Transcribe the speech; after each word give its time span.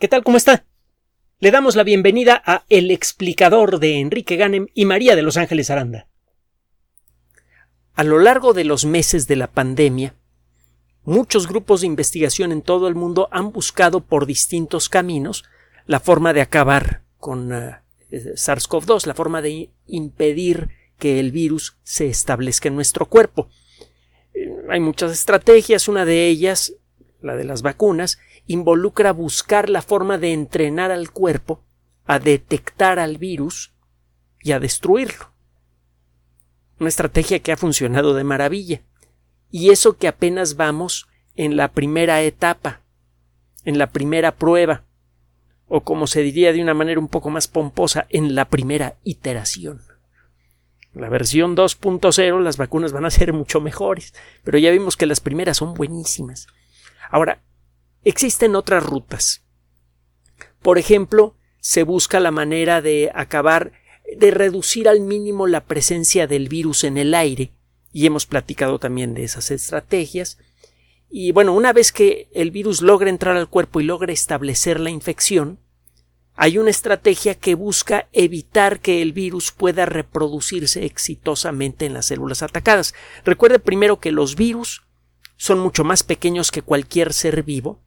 ¿Qué 0.00 0.08
tal? 0.08 0.24
¿Cómo 0.24 0.36
está? 0.36 0.64
Le 1.38 1.52
damos 1.52 1.76
la 1.76 1.84
bienvenida 1.84 2.42
a 2.44 2.64
El 2.68 2.90
explicador 2.90 3.78
de 3.78 4.00
Enrique 4.00 4.34
Ganem 4.34 4.66
y 4.74 4.86
María 4.86 5.14
de 5.14 5.22
Los 5.22 5.36
Ángeles 5.36 5.70
Aranda. 5.70 6.08
A 7.94 8.02
lo 8.02 8.18
largo 8.18 8.54
de 8.54 8.64
los 8.64 8.84
meses 8.84 9.28
de 9.28 9.36
la 9.36 9.46
pandemia, 9.46 10.16
muchos 11.04 11.46
grupos 11.46 11.80
de 11.80 11.86
investigación 11.86 12.50
en 12.50 12.60
todo 12.60 12.88
el 12.88 12.96
mundo 12.96 13.28
han 13.30 13.52
buscado 13.52 14.00
por 14.00 14.26
distintos 14.26 14.88
caminos 14.88 15.44
la 15.86 16.00
forma 16.00 16.32
de 16.32 16.40
acabar 16.40 17.04
con 17.18 17.52
uh, 17.52 17.74
SARS-CoV-2, 18.10 19.06
la 19.06 19.14
forma 19.14 19.42
de 19.42 19.70
impedir 19.86 20.70
que 20.98 21.20
el 21.20 21.30
virus 21.30 21.76
se 21.84 22.08
establezca 22.08 22.66
en 22.66 22.74
nuestro 22.74 23.06
cuerpo. 23.06 23.48
Eh, 24.34 24.50
hay 24.70 24.80
muchas 24.80 25.12
estrategias, 25.12 25.86
una 25.86 26.04
de 26.04 26.26
ellas, 26.26 26.74
la 27.20 27.36
de 27.36 27.44
las 27.44 27.62
vacunas, 27.62 28.18
involucra 28.46 29.12
buscar 29.12 29.70
la 29.70 29.82
forma 29.82 30.18
de 30.18 30.32
entrenar 30.32 30.90
al 30.90 31.10
cuerpo 31.10 31.62
a 32.04 32.18
detectar 32.18 32.98
al 32.98 33.18
virus 33.18 33.72
y 34.40 34.52
a 34.52 34.60
destruirlo. 34.60 35.32
Una 36.78 36.88
estrategia 36.88 37.38
que 37.38 37.52
ha 37.52 37.56
funcionado 37.56 38.14
de 38.14 38.24
maravilla. 38.24 38.82
Y 39.50 39.70
eso 39.70 39.96
que 39.96 40.08
apenas 40.08 40.56
vamos 40.56 41.06
en 41.36 41.56
la 41.56 41.68
primera 41.68 42.20
etapa, 42.22 42.80
en 43.64 43.78
la 43.78 43.88
primera 43.88 44.34
prueba, 44.34 44.84
o 45.66 45.82
como 45.82 46.06
se 46.06 46.22
diría 46.22 46.52
de 46.52 46.60
una 46.60 46.74
manera 46.74 47.00
un 47.00 47.08
poco 47.08 47.30
más 47.30 47.48
pomposa, 47.48 48.06
en 48.10 48.34
la 48.34 48.46
primera 48.46 48.96
iteración. 49.04 49.80
La 50.92 51.08
versión 51.08 51.56
2.0 51.56 52.40
las 52.40 52.56
vacunas 52.56 52.92
van 52.92 53.04
a 53.04 53.10
ser 53.10 53.32
mucho 53.32 53.60
mejores, 53.60 54.14
pero 54.44 54.58
ya 54.58 54.70
vimos 54.70 54.96
que 54.96 55.06
las 55.06 55.20
primeras 55.20 55.56
son 55.56 55.74
buenísimas. 55.74 56.46
Ahora, 57.10 57.40
Existen 58.04 58.54
otras 58.54 58.84
rutas. 58.84 59.42
Por 60.60 60.78
ejemplo, 60.78 61.36
se 61.60 61.82
busca 61.82 62.20
la 62.20 62.30
manera 62.30 62.82
de 62.82 63.10
acabar, 63.14 63.72
de 64.18 64.30
reducir 64.30 64.88
al 64.88 65.00
mínimo 65.00 65.46
la 65.46 65.64
presencia 65.64 66.26
del 66.26 66.48
virus 66.48 66.84
en 66.84 66.98
el 66.98 67.14
aire, 67.14 67.52
y 67.92 68.04
hemos 68.06 68.26
platicado 68.26 68.78
también 68.78 69.14
de 69.14 69.24
esas 69.24 69.50
estrategias. 69.50 70.36
Y 71.08 71.32
bueno, 71.32 71.54
una 71.54 71.72
vez 71.72 71.92
que 71.92 72.28
el 72.34 72.50
virus 72.50 72.82
logra 72.82 73.08
entrar 73.08 73.36
al 73.36 73.48
cuerpo 73.48 73.80
y 73.80 73.84
logra 73.84 74.12
establecer 74.12 74.80
la 74.80 74.90
infección, 74.90 75.58
hay 76.34 76.58
una 76.58 76.70
estrategia 76.70 77.36
que 77.36 77.54
busca 77.54 78.08
evitar 78.12 78.80
que 78.80 79.00
el 79.00 79.12
virus 79.12 79.52
pueda 79.52 79.86
reproducirse 79.86 80.84
exitosamente 80.84 81.86
en 81.86 81.94
las 81.94 82.06
células 82.06 82.42
atacadas. 82.42 82.92
Recuerde 83.24 83.60
primero 83.60 84.00
que 84.00 84.12
los 84.12 84.34
virus 84.34 84.82
son 85.36 85.60
mucho 85.60 85.84
más 85.84 86.02
pequeños 86.02 86.50
que 86.50 86.62
cualquier 86.62 87.12
ser 87.12 87.44
vivo 87.44 87.83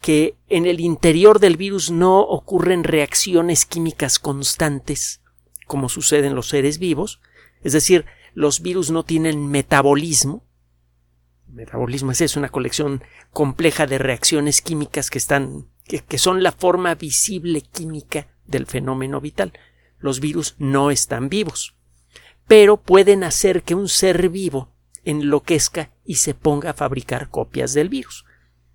que 0.00 0.36
en 0.48 0.66
el 0.66 0.80
interior 0.80 1.40
del 1.40 1.56
virus 1.56 1.90
no 1.90 2.20
ocurren 2.20 2.84
reacciones 2.84 3.66
químicas 3.66 4.18
constantes, 4.18 5.20
como 5.66 5.88
sucede 5.88 6.26
en 6.26 6.34
los 6.34 6.48
seres 6.48 6.78
vivos, 6.78 7.20
es 7.62 7.72
decir, 7.72 8.06
los 8.34 8.60
virus 8.62 8.90
no 8.90 9.04
tienen 9.04 9.48
metabolismo. 9.48 10.44
metabolismo 11.48 12.12
es 12.12 12.36
una 12.36 12.48
colección 12.48 13.02
compleja 13.32 13.86
de 13.86 13.98
reacciones 13.98 14.62
químicas 14.62 15.10
que 15.10 15.18
están 15.18 15.68
que, 15.86 16.00
que 16.00 16.18
son 16.18 16.42
la 16.42 16.52
forma 16.52 16.94
visible 16.94 17.60
química 17.60 18.28
del 18.46 18.66
fenómeno 18.66 19.20
vital. 19.20 19.52
Los 19.98 20.20
virus 20.20 20.54
no 20.58 20.90
están 20.90 21.28
vivos, 21.28 21.74
pero 22.46 22.78
pueden 22.78 23.22
hacer 23.24 23.62
que 23.62 23.74
un 23.74 23.88
ser 23.88 24.28
vivo 24.30 24.72
enloquezca 25.04 25.90
y 26.04 26.16
se 26.16 26.34
ponga 26.34 26.70
a 26.70 26.74
fabricar 26.74 27.28
copias 27.28 27.74
del 27.74 27.88
virus. 27.88 28.24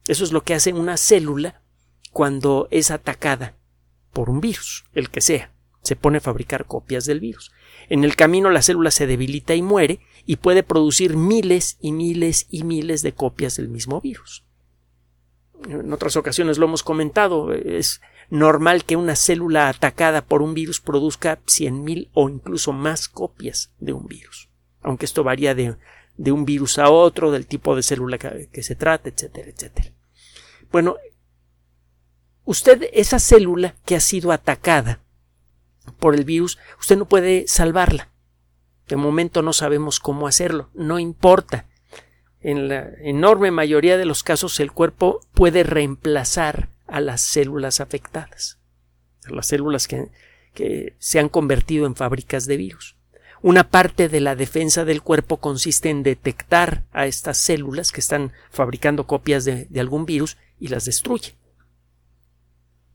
Eso 0.07 0.23
es 0.23 0.31
lo 0.31 0.43
que 0.43 0.53
hace 0.53 0.73
una 0.73 0.97
célula 0.97 1.61
cuando 2.11 2.67
es 2.71 2.91
atacada 2.91 3.55
por 4.13 4.29
un 4.29 4.39
virus, 4.39 4.85
el 4.93 5.09
que 5.09 5.21
sea. 5.21 5.51
Se 5.81 5.95
pone 5.95 6.19
a 6.19 6.21
fabricar 6.21 6.65
copias 6.65 7.05
del 7.05 7.19
virus. 7.19 7.51
En 7.89 8.03
el 8.03 8.15
camino 8.15 8.49
la 8.49 8.61
célula 8.61 8.91
se 8.91 9.07
debilita 9.07 9.53
y 9.55 9.61
muere 9.61 9.99
y 10.25 10.37
puede 10.37 10.63
producir 10.63 11.15
miles 11.15 11.77
y 11.79 11.91
miles 11.91 12.47
y 12.49 12.63
miles 12.63 13.01
de 13.01 13.13
copias 13.13 13.57
del 13.57 13.67
mismo 13.67 14.01
virus. 14.01 14.45
En 15.69 15.93
otras 15.93 16.15
ocasiones 16.15 16.57
lo 16.57 16.65
hemos 16.65 16.83
comentado, 16.83 17.53
es 17.53 18.01
normal 18.29 18.85
que 18.85 18.95
una 18.95 19.15
célula 19.15 19.69
atacada 19.69 20.23
por 20.23 20.41
un 20.41 20.53
virus 20.53 20.81
produzca 20.81 21.39
cien 21.45 21.83
mil 21.83 22.09
o 22.13 22.29
incluso 22.29 22.73
más 22.73 23.07
copias 23.07 23.71
de 23.79 23.93
un 23.93 24.07
virus, 24.07 24.49
aunque 24.81 25.05
esto 25.05 25.23
varía 25.23 25.55
de, 25.55 25.75
de 26.17 26.31
un 26.31 26.45
virus 26.45 26.77
a 26.77 26.89
otro, 26.89 27.31
del 27.31 27.47
tipo 27.47 27.75
de 27.75 27.83
célula 27.83 28.17
que, 28.17 28.49
que 28.51 28.63
se 28.63 28.75
trata, 28.75 29.09
etcétera, 29.09 29.49
etcétera. 29.49 29.94
Bueno, 30.75 30.97
usted, 32.43 32.89
esa 32.91 33.17
célula 33.17 33.75
que 33.85 33.95
ha 33.95 34.01
sido 34.01 34.33
atacada 34.33 34.99
por 35.99 36.15
el 36.15 36.25
virus, 36.25 36.57
usted 36.77 36.97
no 36.97 37.05
puede 37.05 37.45
salvarla. 37.47 38.09
De 38.89 38.97
momento 38.97 39.41
no 39.41 39.53
sabemos 39.53 40.01
cómo 40.01 40.27
hacerlo, 40.27 40.69
no 40.73 40.99
importa. 40.99 41.65
En 42.41 42.67
la 42.67 42.89
enorme 42.99 43.51
mayoría 43.51 43.95
de 43.97 44.03
los 44.03 44.21
casos 44.21 44.59
el 44.59 44.73
cuerpo 44.73 45.21
puede 45.33 45.63
reemplazar 45.63 46.67
a 46.87 46.99
las 46.99 47.21
células 47.21 47.79
afectadas, 47.79 48.59
a 49.27 49.29
las 49.29 49.47
células 49.47 49.87
que, 49.87 50.09
se 50.99 51.19
han 51.19 51.29
convertido 51.29 51.85
en 51.85 51.95
fábricas 51.95 52.47
de 52.47 52.57
virus. 52.57 52.97
Una 53.41 53.69
parte 53.69 54.09
de 54.09 54.19
la 54.19 54.35
defensa 54.35 54.83
del 54.83 55.01
cuerpo 55.01 55.37
consiste 55.37 55.89
en 55.89 56.03
detectar 56.03 56.83
a 56.91 57.05
estas 57.05 57.37
células 57.37 57.93
que 57.93 58.01
están 58.01 58.33
fabricando 58.51 59.07
copias 59.07 59.45
de, 59.45 59.67
de 59.69 59.79
algún 59.79 60.05
virus 60.05 60.35
y 60.59 60.67
las 60.67 60.85
destruye. 60.85 61.35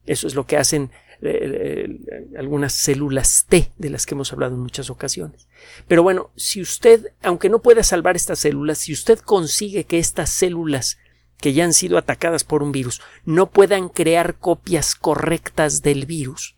Eso 0.07 0.27
es 0.27 0.35
lo 0.35 0.47
que 0.47 0.57
hacen 0.57 0.91
eh, 1.23 2.01
eh, 2.11 2.39
algunas 2.39 2.73
células 2.73 3.45
T 3.49 3.71
de 3.77 3.91
las 3.91 4.07
que 4.07 4.15
hemos 4.15 4.33
hablado 4.33 4.55
en 4.55 4.61
muchas 4.63 4.89
ocasiones. 4.89 5.49
Pero 5.87 6.03
bueno, 6.03 6.31
si 6.37 6.63
usted, 6.63 7.13
aunque 7.23 7.51
no 7.51 7.61
pueda 7.61 7.83
salvar 7.83 8.17
estas 8.17 8.39
células, 8.39 8.79
si 8.79 8.93
usted 8.93 9.19
consigue 9.19 9.85
que 9.85 9.99
estas 9.99 10.31
células 10.31 10.99
que 11.37 11.53
ya 11.53 11.65
han 11.65 11.73
sido 11.73 11.99
atacadas 11.99 12.45
por 12.45 12.63
un 12.63 12.73
virus 12.73 13.01
no 13.25 13.51
puedan 13.51 13.89
crear 13.89 14.39
copias 14.39 14.95
correctas 14.95 15.83
del 15.83 16.07
virus, 16.07 16.57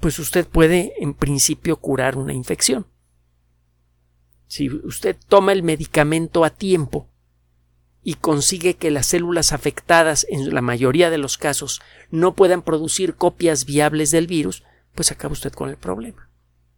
pues 0.00 0.18
usted 0.18 0.46
puede 0.46 0.94
en 0.98 1.14
principio 1.14 1.76
curar 1.76 2.16
una 2.16 2.32
infección. 2.32 2.86
Si 4.46 4.68
usted 4.68 5.16
toma 5.28 5.52
el 5.52 5.62
medicamento 5.62 6.44
a 6.44 6.50
tiempo, 6.50 7.08
y 8.04 8.14
consigue 8.14 8.74
que 8.74 8.90
las 8.90 9.06
células 9.06 9.52
afectadas 9.52 10.26
en 10.28 10.54
la 10.54 10.60
mayoría 10.60 11.08
de 11.08 11.16
los 11.16 11.38
casos 11.38 11.80
no 12.10 12.34
puedan 12.34 12.60
producir 12.60 13.14
copias 13.14 13.64
viables 13.64 14.10
del 14.10 14.26
virus, 14.26 14.62
pues 14.94 15.10
acaba 15.10 15.32
usted 15.32 15.52
con 15.52 15.70
el 15.70 15.78
problema. 15.78 16.28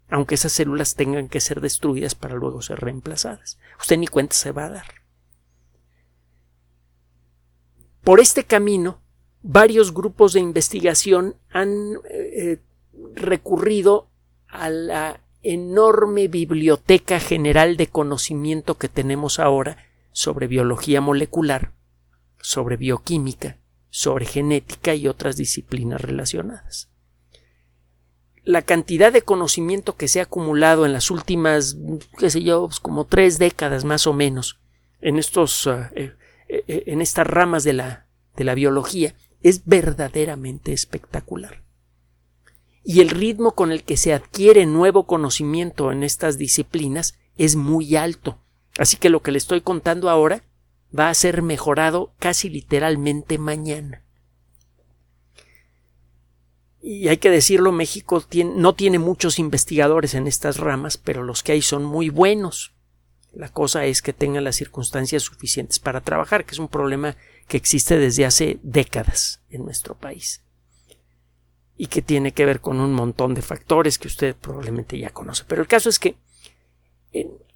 Aunque 0.09 0.37
esas 0.37 0.53
células 0.53 0.95
tengan 0.95 1.29
que 1.29 1.41
ser 1.41 1.61
destruidas 1.61 2.15
para 2.15 2.37
luego 2.37 2.63
ser 2.63 2.79
reemplazadas. 2.79 3.59
Usted 3.81 3.99
ni 3.99 4.07
cuenta 4.07 4.37
se 4.37 4.53
va 4.53 4.67
a 4.67 4.71
dar. 4.71 4.87
Por 8.05 8.21
este 8.21 8.45
camino, 8.45 9.03
varios 9.43 9.93
grupos 9.93 10.33
de 10.33 10.39
investigación 10.39 11.35
han 11.51 11.97
eh, 12.09 12.61
recurrido 13.17 14.09
a 14.47 14.71
la 14.71 15.21
enorme 15.43 16.29
biblioteca 16.29 17.19
general 17.19 17.77
de 17.77 17.89
conocimiento 17.89 18.79
que 18.79 18.89
tenemos 18.89 19.41
ahora 19.41 19.77
sobre 20.17 20.47
biología 20.47 21.03
molecular, 21.03 21.75
sobre 22.41 22.79
bioquímica, 22.79 23.59
sobre 23.91 24.25
genética 24.25 24.95
y 24.95 25.09
otras 25.09 25.37
disciplinas 25.37 26.01
relacionadas. 26.01 26.89
La 28.43 28.63
cantidad 28.63 29.13
de 29.13 29.21
conocimiento 29.21 29.95
que 29.99 30.09
se 30.09 30.21
ha 30.21 30.23
acumulado 30.23 30.87
en 30.87 30.95
las 30.95 31.11
últimas, 31.11 31.77
qué 32.17 32.31
sé 32.31 32.43
yo, 32.43 32.67
pues 32.67 32.81
como 32.81 33.05
tres 33.05 33.39
décadas 33.39 33.85
más 33.85 34.07
o 34.07 34.15
menos, 34.15 34.59
en 35.03 35.19
estos, 35.19 35.67
uh, 35.67 35.85
eh, 35.95 36.15
eh, 36.49 36.85
en 36.87 37.03
estas 37.03 37.27
ramas 37.27 37.63
de 37.63 37.75
la, 37.75 38.07
de 38.37 38.45
la 38.45 38.55
biología, 38.55 39.15
es 39.43 39.67
verdaderamente 39.67 40.73
espectacular. 40.73 41.63
Y 42.83 43.03
el 43.03 43.11
ritmo 43.11 43.53
con 43.53 43.71
el 43.71 43.85
que 43.85 43.99
se 43.99 44.15
adquiere 44.15 44.65
nuevo 44.65 45.07
conocimiento 45.07 45.93
en 45.93 46.03
estas 46.03 46.39
disciplinas 46.39 47.19
es 47.37 47.55
muy 47.55 47.97
alto. 47.97 48.39
Así 48.79 48.97
que 48.97 49.11
lo 49.11 49.23
que 49.23 49.33
le 49.33 49.39
estoy 49.39 49.61
contando 49.61 50.11
ahora 50.11 50.43
va 50.97 51.09
a 51.09 51.15
ser 51.15 51.43
mejorado 51.43 52.13
casi 52.19 52.49
literalmente 52.49 53.39
mañana. 53.39 54.03
Y 56.83 57.09
hay 57.09 57.17
que 57.17 57.31
decirlo, 57.31 57.73
México 57.73 58.25
no 58.55 58.75
tiene 58.75 58.99
muchos 58.99 59.39
investigadores 59.41 60.15
en 60.15 60.29
estas 60.29 60.59
ramas, 60.59 60.97
pero 60.99 61.25
los 61.25 61.43
que 61.43 61.53
hay 61.53 61.63
son 61.63 61.85
muy 61.85 62.11
buenos. 62.11 62.75
La 63.33 63.49
cosa 63.49 63.85
es 63.87 64.03
que 64.03 64.13
tengan 64.13 64.45
las 64.45 64.57
circunstancias 64.57 65.25
suficientes 65.25 65.79
para 65.79 66.01
trabajar, 66.01 66.45
que 66.45 66.53
es 66.53 66.59
un 66.59 66.69
problema 66.69 67.17
que 67.49 67.57
existe 67.57 67.99
desde 67.99 68.25
hace 68.25 68.61
décadas 68.63 69.41
en 69.51 69.65
nuestro 69.65 69.97
país 69.97 70.43
y 71.77 71.89
que 71.89 72.03
tiene 72.03 72.33
que 72.33 72.47
ver 72.47 72.61
con 72.61 72.81
un 72.81 72.93
montón 72.93 73.35
de 73.35 73.43
factores 73.43 73.99
que 73.99 74.09
usted 74.09 74.35
probablemente 74.35 74.99
ya 74.99 75.11
conoce. 75.11 75.45
Pero 75.47 75.63
el 75.63 75.69
caso 75.69 75.89
es 75.89 75.99
que 75.99 76.17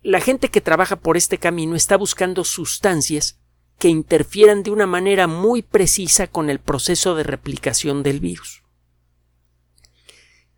la 0.03 0.21
gente 0.21 0.49
que 0.49 0.61
trabaja 0.61 0.97
por 0.97 1.17
este 1.17 1.39
camino 1.39 1.77
está 1.77 1.97
buscando 1.97 2.45
sustancias 2.45 3.39
que 3.79 3.89
interfieran 3.89 4.63
de 4.63 4.71
una 4.71 4.87
manera 4.87 5.27
muy 5.27 5.63
precisa 5.63 6.27
con 6.27 6.51
el 6.51 6.59
proceso 6.59 7.15
de 7.15 7.23
replicación 7.23 8.03
del 8.03 8.21
virus. 8.21 8.63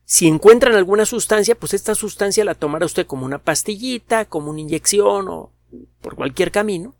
Si 0.04 0.26
encuentran 0.26 0.74
alguna 0.74 1.06
sustancia, 1.06 1.54
pues 1.54 1.72
esta 1.72 1.94
sustancia 1.94 2.44
la 2.44 2.54
tomará 2.54 2.84
usted 2.84 3.06
como 3.06 3.24
una 3.24 3.38
pastillita, 3.38 4.26
como 4.26 4.50
una 4.50 4.60
inyección 4.60 5.28
o 5.28 5.52
por 6.00 6.16
cualquier 6.16 6.50
camino. 6.50 6.94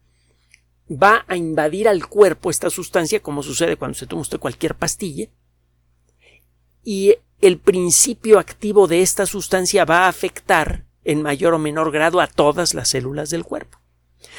Va 0.91 1.25
a 1.29 1.37
invadir 1.37 1.89
al 1.89 2.07
cuerpo 2.07 2.51
esta 2.51 2.71
sustancia, 2.71 3.21
como 3.21 3.43
sucede 3.43 3.77
cuando 3.77 3.99
se 3.99 4.07
toma 4.07 4.23
usted 4.23 4.39
cualquier 4.39 4.77
pastilla. 4.77 5.29
Y 6.83 7.17
el 7.41 7.59
principio 7.59 8.39
activo 8.39 8.87
de 8.87 9.03
esta 9.03 9.27
sustancia 9.27 9.85
va 9.85 10.07
a 10.07 10.09
afectar 10.09 10.87
en 11.05 11.23
mayor 11.23 11.55
o 11.55 11.59
menor 11.59 11.91
grado 11.91 12.21
a 12.21 12.27
todas 12.27 12.75
las 12.75 12.89
células 12.89 13.31
del 13.31 13.45
cuerpo. 13.45 13.79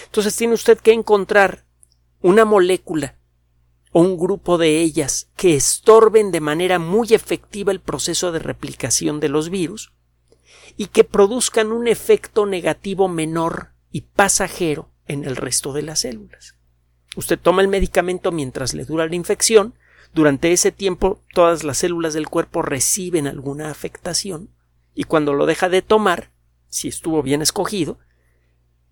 Entonces 0.06 0.36
tiene 0.36 0.54
usted 0.54 0.78
que 0.80 0.94
encontrar 0.94 1.66
una 2.22 2.46
molécula 2.46 3.18
o 3.92 4.02
un 4.02 4.18
grupo 4.18 4.58
de 4.58 4.80
ellas 4.80 5.30
que 5.36 5.56
estorben 5.56 6.32
de 6.32 6.40
manera 6.40 6.80
muy 6.80 7.14
efectiva 7.14 7.72
el 7.72 7.80
proceso 7.80 8.32
de 8.32 8.40
replicación 8.40 9.20
de 9.20 9.30
los 9.30 9.50
virus 9.50 9.94
y 10.78 10.88
que 10.88 11.04
produzcan 11.04 11.72
un 11.72 11.88
efecto 11.88 12.46
negativo 12.46 13.08
menor 13.08 13.74
y 13.92 14.02
pasajero 14.02 14.90
en 15.06 15.26
el 15.26 15.36
resto 15.36 15.74
de 15.74 15.84
las 15.84 16.00
células. 16.00 16.56
Usted 17.16 17.38
toma 17.40 17.62
el 17.62 17.68
medicamento 17.68 18.32
mientras 18.32 18.74
le 18.74 18.86
dura 18.86 19.06
la 19.06 19.16
infección, 19.16 19.76
durante 20.14 20.52
ese 20.52 20.72
tiempo 20.72 21.22
todas 21.34 21.64
las 21.64 21.80
células 21.80 22.14
del 22.14 22.30
cuerpo 22.30 22.62
reciben 22.62 23.28
alguna 23.28 23.70
afectación 23.70 24.50
y 24.96 25.04
cuando 25.04 25.34
lo 25.34 25.46
deja 25.46 25.70
de 25.70 25.82
tomar, 25.82 26.32
si 26.74 26.88
estuvo 26.88 27.22
bien 27.22 27.44
escogido, 27.44 28.00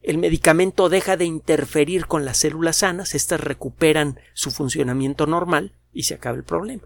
el 0.03 0.19
medicamento 0.19 0.87
deja 0.87 1.17
de 1.17 1.25
interferir 1.25 2.05
con 2.05 2.25
las 2.25 2.37
células 2.37 2.77
sanas, 2.77 3.15
éstas 3.15 3.41
recuperan 3.41 4.19
su 4.35 4.51
funcionamiento 4.51 5.25
normal 5.25 5.73
y 5.91 6.03
se 6.03 6.13
acaba 6.13 6.37
el 6.37 6.43
problema. 6.43 6.83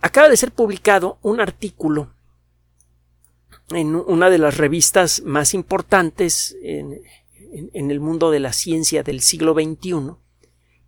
Acaba 0.00 0.28
de 0.28 0.36
ser 0.36 0.52
publicado 0.52 1.18
un 1.22 1.40
artículo 1.40 2.14
en 3.70 3.96
una 3.96 4.30
de 4.30 4.38
las 4.38 4.56
revistas 4.56 5.22
más 5.22 5.52
importantes 5.52 6.56
en, 6.62 7.02
el 7.90 7.98
mundo 7.98 8.30
de 8.30 8.38
la 8.38 8.52
ciencia 8.52 9.02
del 9.02 9.22
siglo 9.22 9.54
XXI, 9.54 10.14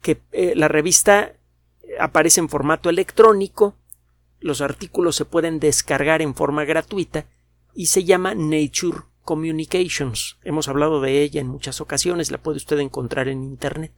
que 0.01 0.23
eh, 0.31 0.53
la 0.55 0.69
revista 0.69 1.33
aparece 1.99 2.39
en 2.39 2.49
formato 2.49 2.89
electrónico, 2.89 3.75
los 4.39 4.61
artículos 4.61 5.17
se 5.17 5.25
pueden 5.25 5.59
descargar 5.59 6.23
en 6.23 6.37
forma 6.37 6.65
gratuita 6.65 7.27
y 7.75 7.87
se 7.87 8.05
llama 8.05 8.35
Nature 8.35 8.99
Communications. 9.25 10.38
Hemos 10.43 10.69
hablado 10.69 11.00
de 11.00 11.23
ella 11.23 11.41
en 11.41 11.49
muchas 11.49 11.81
ocasiones, 11.81 12.31
la 12.31 12.38
puede 12.38 12.56
usted 12.56 12.79
encontrar 12.79 13.29
en 13.29 13.43
Internet. 13.43 13.93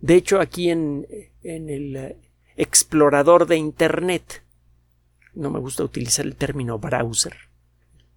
De 0.00 0.14
hecho, 0.16 0.40
aquí 0.40 0.70
en, 0.70 1.06
el 1.42 1.96
eh, 1.96 2.16
explorador 2.56 3.46
de 3.46 3.56
Internet, 3.56 4.42
no 5.34 5.50
me 5.50 5.60
gusta 5.60 5.84
utilizar 5.84 6.26
el 6.26 6.36
término 6.36 6.78
browser, 6.78 7.36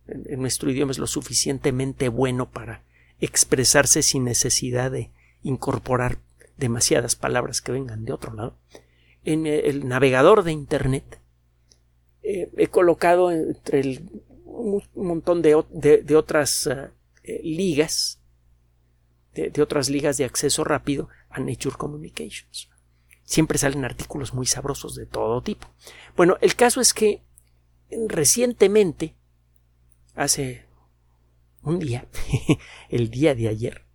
en, 0.08 0.40
nuestro 0.40 0.70
idioma 0.70 0.92
es 0.92 1.00
lo 1.00 1.08
suficientemente 1.08 2.10
bueno 2.10 2.50
para 2.50 2.84
expresarse 3.20 4.02
sin 4.02 4.24
necesidad 4.24 4.92
de 4.92 5.12
incorporar 5.44 6.20
demasiadas 6.58 7.16
palabras 7.16 7.62
que 7.62 7.72
vengan 7.72 8.06
de 8.06 8.14
otro 8.14 8.34
lado. 8.34 8.58
En 9.24 9.48
el 9.48 9.88
navegador 9.88 10.44
de 10.44 10.52
Internet 10.52 11.20
eh, 12.24 12.50
he 12.58 12.68
colocado 12.68 13.32
entre 13.32 13.80
el 13.80 14.10
un 14.56 14.84
montón 14.96 15.42
de, 15.42 15.56
otras 16.16 16.68
eh, 16.68 16.92
eh, 17.24 17.42
ligas, 17.44 18.22
de, 19.34 19.62
otras 19.62 19.90
ligas 19.90 20.18
de 20.18 20.26
acceso 20.26 20.64
rápido 20.64 21.10
a 21.30 21.40
Nature 21.40 21.76
Communications. 21.76 22.70
Siempre 23.24 23.58
salen 23.58 23.84
artículos 23.84 24.34
muy 24.34 24.46
sabrosos 24.46 24.96
de 24.96 25.06
todo 25.06 25.42
tipo. 25.42 25.68
Bueno, 26.16 26.38
el 26.42 26.56
caso 26.56 26.80
es 26.80 26.94
que 26.94 27.24
recientemente, 28.08 29.16
hace 30.16 30.66
un 31.62 31.80
día, 31.80 32.08
el 32.90 33.10
día 33.10 33.36
de 33.36 33.50
ayer, 33.50 33.86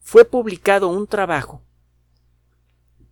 fue 0.00 0.24
publicado 0.24 0.88
un 0.88 1.06
trabajo 1.06 1.62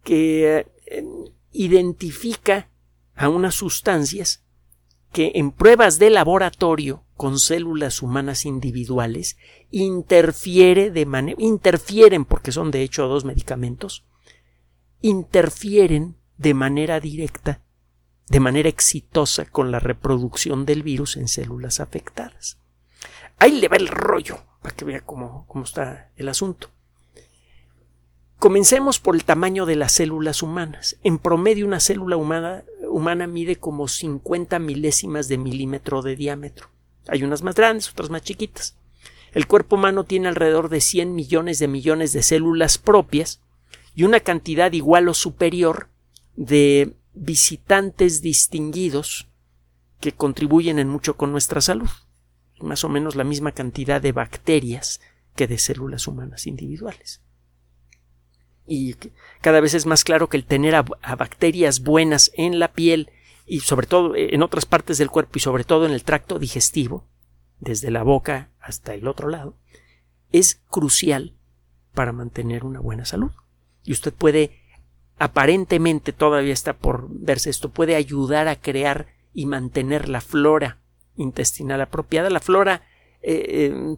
que 0.05 0.67
eh, 0.87 1.05
identifica 1.53 2.69
a 3.15 3.29
unas 3.29 3.55
sustancias 3.55 4.45
que 5.13 5.33
en 5.35 5.51
pruebas 5.51 5.99
de 5.99 6.11
laboratorio 6.11 7.05
con 7.17 7.39
células 7.39 8.03
humanas 8.03 8.47
individuales 8.47 9.37
interfiere 9.71 10.91
de 10.91 11.35
interfieren 11.39 12.25
porque 12.25 12.53
son 12.53 12.71
de 12.71 12.83
hecho 12.83 13.07
dos 13.07 13.25
medicamentos 13.25 14.05
interfieren 15.01 16.17
de 16.39 16.55
manera 16.55 17.01
directa 17.01 17.61
de 18.31 18.41
manera 18.41 18.69
exitosa 18.69 19.45
con 19.45 19.73
la 19.73 19.81
reproducción 19.81 20.65
del 20.65 20.85
virus 20.85 21.17
en 21.17 21.27
células 21.27 21.81
afectadas. 21.81 22.59
Ahí 23.39 23.61
le 23.61 23.67
va 23.67 23.77
el 23.77 23.89
rollo 23.89 24.39
para 24.63 24.75
que 24.75 24.85
vea 24.85 25.01
cómo, 25.01 25.47
cómo 25.49 25.65
está 25.65 26.13
el 26.17 26.29
asunto. 26.29 26.71
Comencemos 28.41 29.01
por 29.01 29.17
el 29.17 29.25
tamaño 29.25 29.67
de 29.67 29.77
las 29.77 29.93
células 29.93 30.43
humanas. 30.43 30.97
En 31.05 31.19
promedio, 31.19 31.67
una 31.67 31.79
célula 31.79 32.17
humana 32.17 32.65
humana 32.89 33.27
mide 33.27 33.57
como 33.57 33.87
50 33.87 34.59
milésimas 34.59 35.29
de 35.29 35.37
milímetro 35.37 36.01
de 36.01 36.17
diámetro. 36.17 36.71
Hay 37.07 37.23
unas 37.23 37.43
más 37.43 37.55
grandes, 37.55 37.91
otras 37.91 38.09
más 38.09 38.23
chiquitas. 38.23 38.79
El 39.33 39.47
cuerpo 39.47 39.77
humano 39.77 40.05
tiene 40.05 40.29
alrededor 40.29 40.71
de 40.71 40.81
100 40.81 41.15
millones 41.15 41.59
de 41.59 41.69
millones 41.69 42.15
de 42.15 42.23
células 42.23 42.79
propias 42.79 43.43
y 43.95 44.05
una 44.05 44.21
cantidad 44.21 44.73
igual 44.73 45.11
o 45.11 45.13
superior 45.13 45.91
de 46.35 46.97
visitantes 47.13 48.23
distinguidos 48.23 49.29
que 50.01 50.13
contribuyen 50.13 50.79
en 50.79 50.89
mucho 50.89 51.15
con 51.19 51.31
nuestra 51.31 51.61
salud. 51.61 51.91
Más 52.59 52.85
o 52.85 52.89
menos 52.89 53.17
la 53.17 53.25
misma 53.25 53.53
cantidad 53.53 54.01
de 54.01 54.13
bacterias 54.13 55.03
que 55.37 55.47
de 55.47 55.59
células 55.59 56.07
humanas 56.07 56.47
individuales 56.47 57.21
y 58.71 58.95
cada 59.41 59.61
vez 59.61 59.75
es 59.75 59.85
más 59.85 60.05
claro 60.05 60.29
que 60.29 60.37
el 60.37 60.45
tener 60.45 60.77
a, 60.77 60.83
bacterias 60.83 61.81
buenas 61.81 62.31
en 62.37 62.61
la 62.61 62.73
piel 62.73 63.11
y 63.45 63.61
sobre 63.61 63.89
todo 63.89 64.15
eh, 64.15 64.33
en 64.33 64.45
otras 64.45 64.65
partes 64.65 64.97
del 64.97 65.11
cuerpo 65.11 65.33
y 65.35 65.41
sobre 65.41 65.65
todo 65.65 65.87
en 65.87 65.93
el 65.93 66.05
tracto 66.05 66.39
digestivo, 66.39 67.05
desde 67.59 67.91
la 67.91 68.05
boca 68.05 68.51
hasta 68.61 68.95
el 68.95 69.09
otro 69.09 69.29
lado, 69.29 69.57
es 70.31 70.63
crucial 70.71 71.35
para 71.95 72.13
mantener 72.13 72.65
una 72.65 72.79
buena 72.79 73.05
salud. 73.05 73.33
Y 73.83 73.91
usted 73.91 74.15
puede, 74.15 74.53
aparentemente 75.19 76.13
todavía 76.13 76.53
está 76.53 76.75
por 76.75 77.09
verse 77.11 77.51
esto, 77.51 77.71
puede 77.71 77.97
ayudar 77.97 78.47
a 78.47 78.55
crear 78.55 79.09
y 79.35 79.47
mantener 79.47 80.09
la 80.09 80.21
flora 80.21 80.79
intestinal 81.17 81.81
apropiada, 81.81 82.31
la 82.31 82.39
flora 82.39 82.83
eh, 83.21 83.97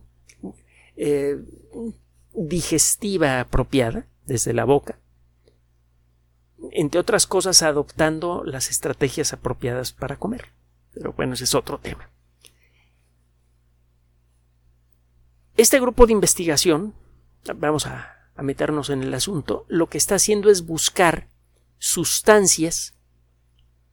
eh, 0.96 1.36
digestiva 2.32 3.40
apropiada, 3.40 4.06
desde 4.32 4.54
la 4.54 4.64
boca, 4.64 4.98
entre 6.70 6.98
otras 6.98 7.26
cosas 7.26 7.62
adoptando 7.62 8.42
las 8.44 8.70
estrategias 8.70 9.34
apropiadas 9.34 9.92
para 9.92 10.16
comer. 10.18 10.52
Pero 10.94 11.12
bueno, 11.12 11.34
ese 11.34 11.44
es 11.44 11.54
otro 11.54 11.78
tema. 11.78 12.10
Este 15.58 15.78
grupo 15.78 16.06
de 16.06 16.14
investigación, 16.14 16.94
vamos 17.56 17.86
a, 17.86 18.30
meternos 18.38 18.88
en 18.88 19.02
el 19.02 19.12
asunto, 19.12 19.66
lo 19.68 19.88
que 19.88 19.98
está 19.98 20.14
haciendo 20.14 20.50
es 20.50 20.66
buscar 20.66 21.28
sustancias 21.78 22.94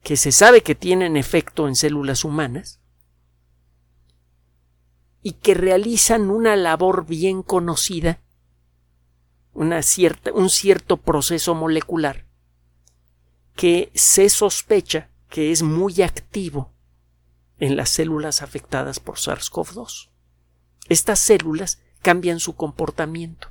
que 0.02 0.16
se 0.16 0.32
sabe 0.32 0.62
que 0.62 0.74
tienen 0.74 1.18
efecto 1.18 1.68
en 1.68 1.76
células 1.76 2.24
humanas 2.24 2.80
y 5.22 5.34
que 5.34 5.52
realizan 5.52 6.30
una 6.30 6.56
labor 6.56 7.06
bien 7.06 7.42
conocida 7.42 8.20
una 9.52 9.82
cierta, 9.82 10.32
un 10.32 10.50
cierto 10.50 10.96
proceso 10.96 11.54
molecular 11.54 12.26
que 13.54 13.90
se 13.94 14.28
sospecha 14.28 15.10
que 15.28 15.52
es 15.52 15.62
muy 15.62 16.02
activo 16.02 16.72
en 17.58 17.76
las 17.76 17.90
células 17.90 18.42
afectadas 18.42 19.00
por 19.00 19.16
SARS-CoV-2. 19.16 20.08
Estas 20.88 21.18
células 21.18 21.80
cambian 22.02 22.40
su 22.40 22.56
comportamiento. 22.56 23.48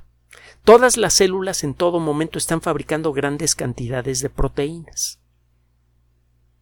Todas 0.64 0.96
las 0.96 1.14
células 1.14 1.64
en 1.64 1.74
todo 1.74 2.00
momento 2.00 2.38
están 2.38 2.60
fabricando 2.60 3.12
grandes 3.12 3.54
cantidades 3.54 4.20
de 4.20 4.30
proteínas. 4.30 5.20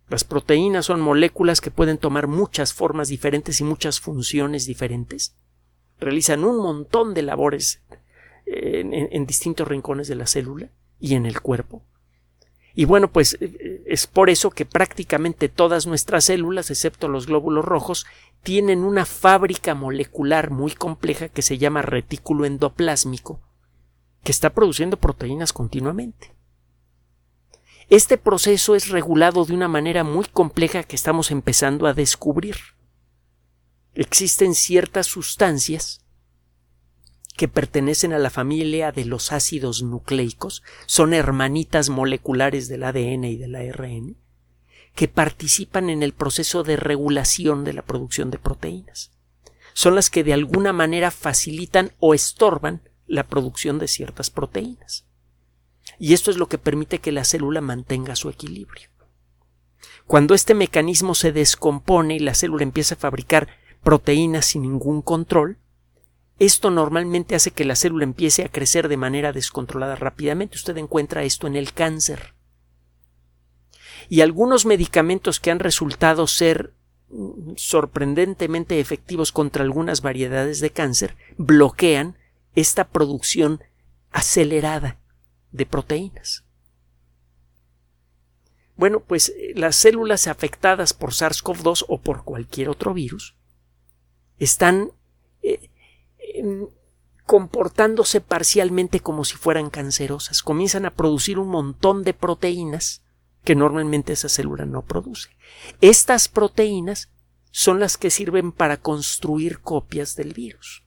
Las 0.09 0.25
proteínas 0.25 0.87
son 0.87 1.01
moléculas 1.01 1.61
que 1.61 1.71
pueden 1.71 1.99
tomar 1.99 2.29
muchas 2.29 2.73
formas 2.73 3.09
diferentes 3.09 3.61
y 3.61 3.65
muchas 3.65 4.01
funciones 4.01 4.67
diferentes. 4.67 5.35
Realizan 6.01 6.45
un 6.45 6.59
montón 6.59 7.13
de 7.13 7.23
labores 7.23 7.83
en, 8.51 9.27
distintos 9.27 9.69
rincones 9.69 10.09
de 10.09 10.15
la 10.15 10.27
célula 10.27 10.71
y 10.99 11.15
en 11.15 11.27
el 11.27 11.41
cuerpo. 11.41 11.83
Y 12.75 12.85
bueno, 12.85 13.11
pues 13.11 13.37
eh, 13.41 13.83
es 13.87 14.07
por 14.07 14.31
eso 14.31 14.51
que 14.51 14.65
prácticamente 14.65 15.49
todas 15.49 15.87
nuestras 15.87 16.25
células, 16.25 16.71
excepto 16.71 17.09
los 17.09 17.27
glóbulos 17.27 17.65
rojos, 17.65 18.07
tienen 18.43 18.85
una 18.85 19.05
fábrica 19.05 19.75
molecular 19.75 20.51
muy 20.51 20.73
compleja 20.73 21.29
que 21.29 21.43
se 21.43 21.59
llama 21.59 21.83
retículo 21.83 22.45
endoplásmico 22.45 23.41
que 24.23 24.33
está 24.33 24.51
produciendo 24.51 24.99
proteínas 24.99 25.53
continuamente. 25.53 26.35
Este 27.89 28.19
proceso 28.19 28.75
es 28.75 28.89
regulado 28.91 29.45
de 29.47 29.55
una 29.55 29.69
manera 29.69 30.05
muy 30.05 30.27
compleja 30.27 30.83
que 30.83 30.97
estamos 30.97 31.31
empezando 31.31 31.87
a 31.87 31.95
descubrir. 31.95 32.57
Existen 33.95 34.55
ciertas 34.55 35.07
sustancias 35.07 36.05
que 37.39 37.47
pertenecen 37.47 38.13
a 38.13 38.19
la 38.19 38.31
familia 38.31 38.91
de 38.91 39.05
los 39.05 39.31
ácidos 39.31 39.85
nucleicos, 39.85 40.65
son 40.87 41.15
hermanitas 41.15 41.89
moleculares 41.89 42.67
del 42.67 42.83
ADN 42.83 43.25
y 43.25 43.37
del 43.37 43.55
ARN, 43.55 44.17
que 44.97 45.07
participan 45.07 45.89
en 45.89 46.03
el 46.03 46.13
proceso 46.13 46.65
de 46.65 46.77
regulación 46.77 47.63
de 47.63 47.75
la 47.75 47.83
producción 47.83 48.33
de 48.33 48.41
proteínas. 48.41 49.13
Son 49.73 49.95
las 49.95 50.11
que 50.11 50.25
de 50.25 50.33
alguna 50.33 50.73
manera 50.73 51.13
facilitan 51.13 51.93
o 52.01 52.13
estorban 52.13 52.83
la 53.07 53.29
producción 53.29 53.79
de 53.79 53.87
ciertas 53.87 54.31
proteínas. 54.31 55.07
Y 55.97 56.15
esto 56.15 56.33
es 56.33 56.39
lo 56.39 56.49
que 56.49 56.59
permite 56.59 56.99
que 56.99 57.13
la 57.13 57.23
célula 57.23 57.61
mantenga 57.61 58.17
su 58.17 58.31
equilibrio. 58.31 58.91
Cuando 60.09 60.35
este 60.35 60.55
mecanismo 60.55 61.15
se 61.15 61.31
descompone 61.31 62.17
y 62.17 62.19
la 62.19 62.35
célula 62.35 62.65
empieza 62.65 62.97
a 62.97 62.99
fabricar 62.99 63.47
proteínas 63.85 64.47
sin 64.47 64.63
ningún 64.63 65.03
control, 65.03 65.59
esto 66.39 66.71
normalmente 66.71 67.35
hace 67.35 67.51
que 67.51 67.65
la 67.65 67.75
célula 67.75 68.05
empiece 68.05 68.45
a 68.45 68.49
crecer 68.49 68.89
de 68.89 68.97
manera 68.97 69.33
descontrolada 69.33 69.97
rápidamente. 69.97 70.57
Usted 70.57 70.77
encuentra 70.77 71.25
esto 71.25 71.47
en 71.47 71.57
el 71.57 71.73
cáncer. 71.73 72.35
Y 74.09 74.21
algunos 74.21 74.65
medicamentos 74.65 75.41
que 75.41 75.51
han 75.51 75.59
resultado 75.59 76.27
ser 76.27 76.75
mm, 77.11 77.55
sorprendentemente 77.57 78.79
efectivos 78.79 79.33
contra 79.33 79.65
algunas 79.65 80.01
variedades 80.01 80.61
de 80.61 80.71
cáncer 80.71 81.17
bloquean 81.37 82.17
esta 82.55 82.89
producción 82.89 83.63
acelerada 84.13 84.99
de 85.51 85.67
proteínas. 85.67 86.45
Bueno, 88.77 89.01
pues 89.01 89.31
eh, 89.31 89.53
las 89.57 89.75
células 89.75 90.29
afectadas 90.29 90.95
por 90.95 91.11
SARS-CoV-2 91.11 91.85
o 91.89 92.01
por 92.01 92.23
cualquier 92.23 92.69
otro 92.69 92.95
virus 92.95 93.35
están 94.39 94.93
eh, 95.43 95.69
comportándose 97.27 98.21
parcialmente 98.21 99.01
como 99.01 99.25
si 99.25 99.37
fueran 99.37 99.71
cancerosas. 99.71 100.43
Comienzan 100.43 100.87
a 100.87 100.95
producir 100.95 101.39
un 101.39 101.49
montón 101.49 102.03
de 102.03 102.15
proteínas 102.15 103.03
que 103.45 103.55
normalmente 103.55 104.15
esa 104.15 104.29
célula 104.29 104.65
no 104.65 104.83
produce. 104.83 105.31
Estas 105.81 106.29
proteínas 106.29 107.11
son 107.51 107.81
las 107.81 107.97
que 107.97 108.11
sirven 108.11 108.53
para 108.53 108.79
construir 108.79 109.61
copias 109.61 110.17
del 110.17 110.33
virus. 110.33 110.85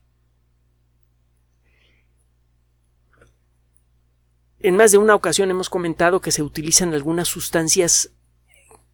En 4.60 4.76
más 4.76 4.92
de 4.92 4.98
una 4.98 5.14
ocasión 5.16 5.50
hemos 5.50 5.68
comentado 5.68 6.20
que 6.20 6.30
se 6.30 6.42
utilizan 6.42 6.94
algunas 6.94 7.26
sustancias 7.26 8.12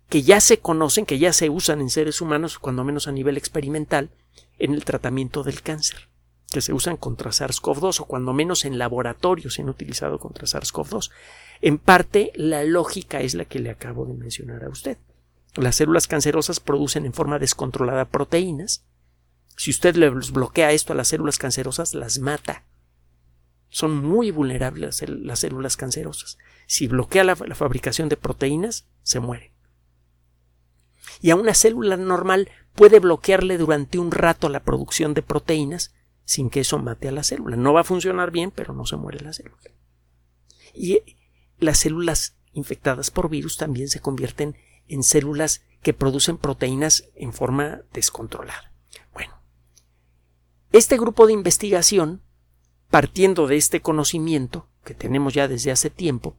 que 0.08 0.22
ya 0.22 0.40
se 0.40 0.60
conocen, 0.60 1.04
que 1.04 1.18
ya 1.18 1.34
se 1.34 1.50
usan 1.50 1.82
en 1.82 1.90
seres 1.90 2.22
humanos, 2.22 2.58
cuando 2.58 2.84
menos 2.84 3.06
a 3.06 3.12
nivel 3.12 3.36
experimental, 3.36 4.10
en 4.58 4.72
el 4.72 4.84
tratamiento 4.84 5.42
del 5.42 5.60
cáncer, 5.60 6.08
que 6.50 6.60
se 6.60 6.72
usan 6.72 6.96
contra 6.96 7.30
SARS-CoV-2 7.30 8.00
o 8.00 8.04
cuando 8.06 8.32
menos 8.32 8.64
en 8.64 8.78
laboratorio 8.78 9.50
se 9.50 9.62
han 9.62 9.68
utilizado 9.68 10.18
contra 10.18 10.46
SARS-CoV-2. 10.46 11.10
En 11.60 11.78
parte, 11.78 12.32
la 12.34 12.64
lógica 12.64 13.20
es 13.20 13.34
la 13.34 13.44
que 13.44 13.58
le 13.58 13.70
acabo 13.70 14.06
de 14.06 14.14
mencionar 14.14 14.64
a 14.64 14.70
usted. 14.70 14.98
Las 15.54 15.76
células 15.76 16.06
cancerosas 16.06 16.60
producen 16.60 17.04
en 17.04 17.12
forma 17.12 17.38
descontrolada 17.38 18.06
proteínas. 18.06 18.84
Si 19.56 19.70
usted 19.70 19.96
le 19.96 20.10
bloquea 20.10 20.72
esto 20.72 20.92
a 20.92 20.96
las 20.96 21.08
células 21.08 21.38
cancerosas, 21.38 21.94
las 21.94 22.18
mata 22.18 22.64
son 23.70 24.04
muy 24.04 24.30
vulnerables 24.30 25.04
las 25.08 25.40
células 25.40 25.76
cancerosas. 25.76 26.38
Si 26.66 26.86
bloquea 26.86 27.24
la, 27.24 27.36
fabricación 27.36 28.08
de 28.08 28.16
proteínas, 28.16 28.86
se 29.02 29.20
muere. 29.20 29.52
Y 31.20 31.30
a 31.30 31.36
una 31.36 31.54
célula 31.54 31.96
normal 31.96 32.50
puede 32.74 33.00
bloquearle 33.00 33.58
durante 33.58 33.98
un 33.98 34.10
rato 34.10 34.48
la 34.48 34.62
producción 34.62 35.14
de 35.14 35.22
proteínas 35.22 35.94
sin 36.28 36.50
que 36.50 36.60
eso 36.60 36.78
mate 36.78 37.08
a 37.08 37.12
la 37.12 37.22
célula. 37.22 37.56
No 37.56 37.72
va 37.72 37.80
a 37.80 37.84
funcionar 37.84 38.30
bien, 38.30 38.50
pero 38.50 38.74
no 38.74 38.84
se 38.84 38.96
muere 38.96 39.18
la 39.20 39.32
célula. 39.32 39.70
Y 40.74 41.00
las 41.58 41.78
células 41.78 42.36
infectadas 42.52 43.10
por 43.10 43.30
virus 43.30 43.56
también 43.56 43.88
se 43.88 44.00
convierten 44.00 44.54
en 44.88 45.04
células 45.04 45.62
que 45.80 45.94
producen 45.94 46.36
proteínas 46.36 47.08
en 47.14 47.32
forma 47.32 47.80
descontrolada. 47.94 48.74
Bueno, 49.14 49.40
este 50.70 50.98
grupo 50.98 51.26
de 51.26 51.32
investigación 51.32 52.20
partiendo 52.90 53.46
de 53.46 53.56
este 53.56 53.80
conocimiento 53.80 54.68
que 54.84 54.92
tenemos 54.92 55.32
ya 55.32 55.48
desde 55.48 55.70
hace 55.70 55.88
tiempo, 55.88 56.36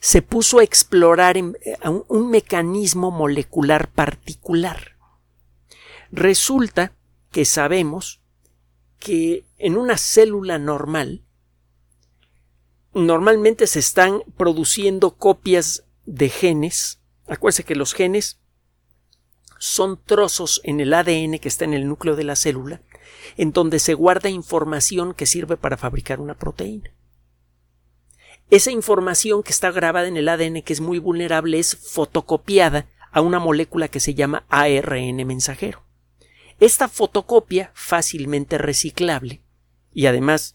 se 0.00 0.20
puso 0.20 0.58
a 0.58 0.64
explorar 0.64 1.36
eh, 1.36 1.54
un 2.08 2.28
mecanismo 2.28 3.12
molecular 3.12 3.88
particular. 3.92 4.96
Resulta 6.10 6.96
que 7.30 7.44
sabemos 7.44 8.21
que 9.02 9.44
en 9.58 9.76
una 9.76 9.98
célula 9.98 10.58
normal 10.58 11.24
normalmente 12.94 13.66
se 13.66 13.78
están 13.78 14.22
produciendo 14.36 15.16
copias 15.16 15.84
de 16.04 16.28
genes. 16.28 17.00
Acuérdense 17.26 17.64
que 17.64 17.74
los 17.74 17.94
genes 17.94 18.38
son 19.58 20.00
trozos 20.02 20.60
en 20.64 20.80
el 20.80 20.92
ADN 20.92 21.38
que 21.38 21.48
está 21.48 21.64
en 21.64 21.74
el 21.74 21.88
núcleo 21.88 22.16
de 22.16 22.24
la 22.24 22.36
célula 22.36 22.82
en 23.36 23.52
donde 23.52 23.78
se 23.78 23.94
guarda 23.94 24.28
información 24.28 25.14
que 25.14 25.26
sirve 25.26 25.56
para 25.56 25.76
fabricar 25.76 26.20
una 26.20 26.34
proteína. 26.34 26.90
Esa 28.50 28.70
información 28.70 29.42
que 29.42 29.50
está 29.50 29.70
grabada 29.70 30.08
en 30.08 30.16
el 30.16 30.28
ADN, 30.28 30.62
que 30.62 30.72
es 30.72 30.80
muy 30.80 30.98
vulnerable, 30.98 31.58
es 31.58 31.76
fotocopiada 31.76 32.86
a 33.10 33.20
una 33.20 33.38
molécula 33.38 33.88
que 33.88 34.00
se 34.00 34.14
llama 34.14 34.44
ARN 34.48 35.16
mensajero. 35.26 35.82
Esta 36.62 36.86
fotocopia, 36.86 37.72
fácilmente 37.74 38.56
reciclable, 38.56 39.42
y 39.92 40.06
además 40.06 40.54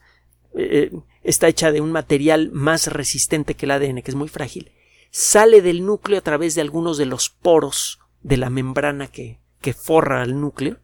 eh, 0.55 0.91
está 1.21 1.49
hecha 1.49 1.73
de 1.73 1.81
un 1.81 1.91
material 1.91 2.49
más 2.53 2.87
resistente 2.87 3.55
que 3.55 3.65
el 3.65 3.71
ADN, 3.71 4.01
que 4.01 4.11
es 4.11 4.15
muy 4.15 4.29
frágil, 4.29 4.71
sale 5.11 5.61
del 5.61 5.85
núcleo 5.85 6.17
a 6.17 6.21
través 6.21 6.55
de 6.55 6.61
algunos 6.61 6.97
de 6.97 7.07
los 7.07 7.29
poros 7.29 7.99
de 8.21 8.37
la 8.37 8.49
membrana 8.49 9.07
que, 9.07 9.41
que 9.59 9.73
forra 9.73 10.21
al 10.21 10.39
núcleo 10.39 10.79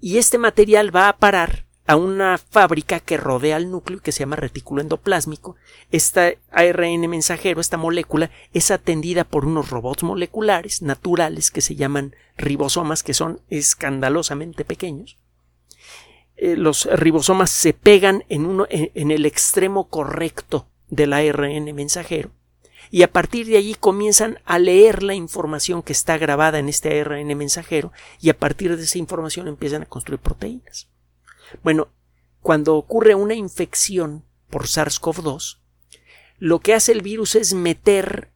y 0.00 0.18
este 0.18 0.38
material 0.38 0.94
va 0.94 1.08
a 1.08 1.16
parar 1.16 1.65
a 1.86 1.96
una 1.96 2.38
fábrica 2.38 3.00
que 3.00 3.16
rodea 3.16 3.56
el 3.56 3.70
núcleo 3.70 4.00
que 4.00 4.12
se 4.12 4.20
llama 4.20 4.36
retículo 4.36 4.82
endoplásmico. 4.82 5.56
Esta 5.90 6.32
ARN 6.50 7.08
mensajero, 7.08 7.60
esta 7.60 7.76
molécula, 7.76 8.30
es 8.52 8.70
atendida 8.70 9.24
por 9.24 9.46
unos 9.46 9.70
robots 9.70 10.02
moleculares 10.02 10.82
naturales 10.82 11.50
que 11.50 11.60
se 11.60 11.76
llaman 11.76 12.16
ribosomas, 12.36 13.02
que 13.02 13.14
son 13.14 13.40
escandalosamente 13.48 14.64
pequeños. 14.64 15.16
Eh, 16.36 16.56
los 16.56 16.84
ribosomas 16.86 17.50
se 17.50 17.72
pegan 17.72 18.24
en, 18.28 18.46
uno, 18.46 18.66
en 18.68 19.10
el 19.10 19.24
extremo 19.24 19.88
correcto 19.88 20.68
del 20.88 21.12
ARN 21.12 21.74
mensajero 21.74 22.30
y 22.90 23.02
a 23.02 23.12
partir 23.12 23.46
de 23.46 23.56
allí 23.56 23.74
comienzan 23.74 24.38
a 24.44 24.58
leer 24.58 25.02
la 25.02 25.14
información 25.14 25.82
que 25.82 25.92
está 25.92 26.18
grabada 26.18 26.58
en 26.58 26.68
este 26.68 27.00
ARN 27.00 27.26
mensajero 27.36 27.92
y 28.20 28.30
a 28.30 28.38
partir 28.38 28.76
de 28.76 28.82
esa 28.82 28.98
información 28.98 29.48
empiezan 29.48 29.82
a 29.82 29.86
construir 29.86 30.20
proteínas. 30.20 30.88
Bueno, 31.62 31.88
cuando 32.40 32.76
ocurre 32.76 33.14
una 33.14 33.34
infección 33.34 34.24
por 34.50 34.66
SARS-CoV-2, 34.66 35.58
lo 36.38 36.60
que 36.60 36.74
hace 36.74 36.92
el 36.92 37.02
virus 37.02 37.34
es 37.34 37.54
meter 37.54 38.30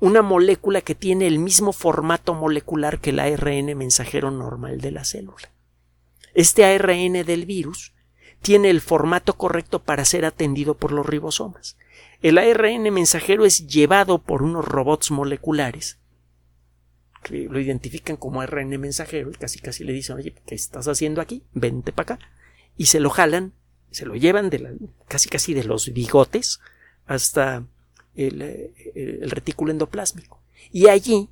una 0.00 0.22
molécula 0.22 0.80
que 0.80 0.94
tiene 0.94 1.26
el 1.28 1.38
mismo 1.38 1.72
formato 1.72 2.34
molecular 2.34 2.98
que 2.98 3.10
el 3.10 3.20
ARN 3.20 3.76
mensajero 3.78 4.30
normal 4.30 4.80
de 4.80 4.90
la 4.90 5.04
célula. 5.04 5.52
Este 6.34 6.64
ARN 6.64 7.24
del 7.24 7.46
virus 7.46 7.94
tiene 8.40 8.70
el 8.70 8.80
formato 8.80 9.34
correcto 9.34 9.78
para 9.78 10.04
ser 10.04 10.24
atendido 10.24 10.74
por 10.74 10.90
los 10.90 11.06
ribosomas. 11.06 11.76
El 12.20 12.38
ARN 12.38 12.82
mensajero 12.92 13.44
es 13.44 13.66
llevado 13.68 14.18
por 14.18 14.42
unos 14.42 14.64
robots 14.64 15.10
moleculares 15.10 16.01
que 17.22 17.48
lo 17.48 17.60
identifican 17.60 18.16
como 18.16 18.40
ARN 18.40 18.68
mensajero 18.80 19.30
y 19.30 19.34
casi 19.34 19.58
casi 19.58 19.84
le 19.84 19.92
dicen, 19.92 20.16
oye, 20.16 20.34
¿qué 20.46 20.54
estás 20.54 20.88
haciendo 20.88 21.20
aquí? 21.20 21.42
Vente 21.54 21.92
para 21.92 22.14
acá. 22.14 22.26
Y 22.76 22.86
se 22.86 23.00
lo 23.00 23.10
jalan, 23.10 23.52
se 23.90 24.06
lo 24.06 24.14
llevan 24.14 24.50
de 24.50 24.58
la, 24.58 24.70
casi 25.08 25.28
casi 25.28 25.54
de 25.54 25.64
los 25.64 25.92
bigotes 25.92 26.60
hasta 27.06 27.64
el, 28.14 28.72
el 28.94 29.30
retículo 29.30 29.70
endoplásmico. 29.70 30.40
Y 30.70 30.88
allí 30.88 31.28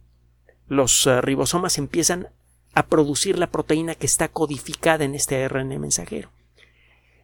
los 0.68 1.06
uh, 1.06 1.20
ribosomas 1.20 1.78
empiezan 1.78 2.28
a 2.75 2.87
producir 2.87 3.38
la 3.38 3.50
proteína 3.50 3.94
que 3.97 4.06
está 4.06 4.28
codificada 4.28 5.04
en 5.04 5.14
este 5.14 5.44
ARN 5.44 5.80
mensajero. 5.80 6.30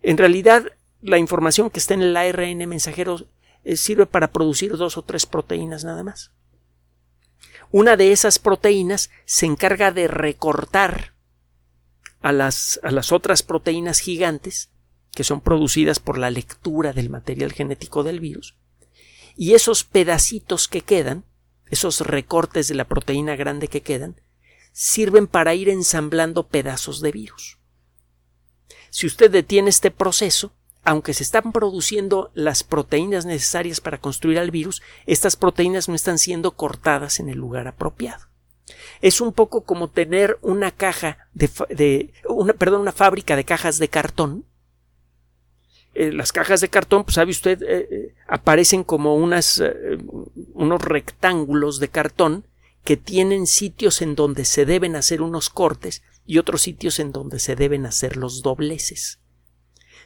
En 0.02 0.18
realidad, 0.18 0.66
la 1.00 1.18
información 1.18 1.70
que 1.70 1.78
está 1.78 1.94
en 1.94 2.02
el 2.02 2.16
ARN 2.16 2.68
mensajero 2.68 3.26
eh, 3.64 3.76
sirve 3.76 4.06
para 4.06 4.32
producir 4.32 4.76
dos 4.76 4.96
o 4.98 5.02
tres 5.02 5.26
proteínas 5.26 5.84
nada 5.84 6.02
más. 6.02 6.32
Una 7.70 7.96
de 7.96 8.12
esas 8.12 8.38
proteínas 8.38 9.10
se 9.24 9.46
encarga 9.46 9.92
de 9.92 10.08
recortar 10.08 11.14
a 12.20 12.32
las, 12.32 12.80
a 12.82 12.90
las 12.90 13.12
otras 13.12 13.42
proteínas 13.42 14.00
gigantes 14.00 14.70
que 15.12 15.24
son 15.24 15.40
producidas 15.40 15.98
por 15.98 16.18
la 16.18 16.30
lectura 16.30 16.92
del 16.92 17.08
material 17.10 17.52
genético 17.52 18.02
del 18.02 18.20
virus, 18.20 18.56
y 19.34 19.54
esos 19.54 19.84
pedacitos 19.84 20.68
que 20.68 20.82
quedan, 20.82 21.24
esos 21.70 22.00
recortes 22.00 22.68
de 22.68 22.74
la 22.74 22.84
proteína 22.84 23.34
grande 23.34 23.68
que 23.68 23.82
quedan, 23.82 24.20
sirven 24.72 25.26
para 25.26 25.54
ir 25.54 25.68
ensamblando 25.68 26.48
pedazos 26.48 27.00
de 27.00 27.12
virus. 27.12 27.58
Si 28.90 29.06
usted 29.06 29.30
detiene 29.30 29.70
este 29.70 29.90
proceso, 29.90 30.55
aunque 30.86 31.14
se 31.14 31.24
están 31.24 31.50
produciendo 31.50 32.30
las 32.34 32.62
proteínas 32.62 33.26
necesarias 33.26 33.80
para 33.80 33.98
construir 33.98 34.38
al 34.38 34.52
virus, 34.52 34.82
estas 35.04 35.34
proteínas 35.34 35.88
no 35.88 35.96
están 35.96 36.16
siendo 36.16 36.52
cortadas 36.52 37.18
en 37.18 37.28
el 37.28 37.38
lugar 37.38 37.66
apropiado. 37.66 38.26
Es 39.02 39.20
un 39.20 39.32
poco 39.32 39.64
como 39.64 39.88
tener 39.88 40.38
una 40.42 40.70
caja 40.70 41.18
de, 41.34 42.12
una, 42.28 42.52
perdón, 42.52 42.82
una 42.82 42.92
fábrica 42.92 43.34
de 43.34 43.44
cajas 43.44 43.78
de 43.78 43.88
cartón. 43.88 44.44
Eh, 45.92 46.12
las 46.12 46.30
cajas 46.30 46.60
de 46.60 46.68
cartón, 46.68 47.02
pues 47.02 47.16
sabe 47.16 47.32
usted, 47.32 47.62
eh, 47.64 47.88
eh, 47.90 48.14
aparecen 48.28 48.84
como 48.84 49.16
unas, 49.16 49.60
unos 50.54 50.82
rectángulos 50.82 51.80
de 51.80 51.88
cartón 51.88 52.44
que 52.84 52.96
tienen 52.96 53.48
sitios 53.48 54.02
en 54.02 54.14
donde 54.14 54.44
se 54.44 54.64
deben 54.64 54.94
hacer 54.94 55.20
unos 55.20 55.50
cortes 55.50 56.04
y 56.26 56.38
otros 56.38 56.62
sitios 56.62 57.00
en 57.00 57.10
donde 57.10 57.40
se 57.40 57.56
deben 57.56 57.86
hacer 57.86 58.16
los 58.16 58.42
dobleces. 58.42 59.18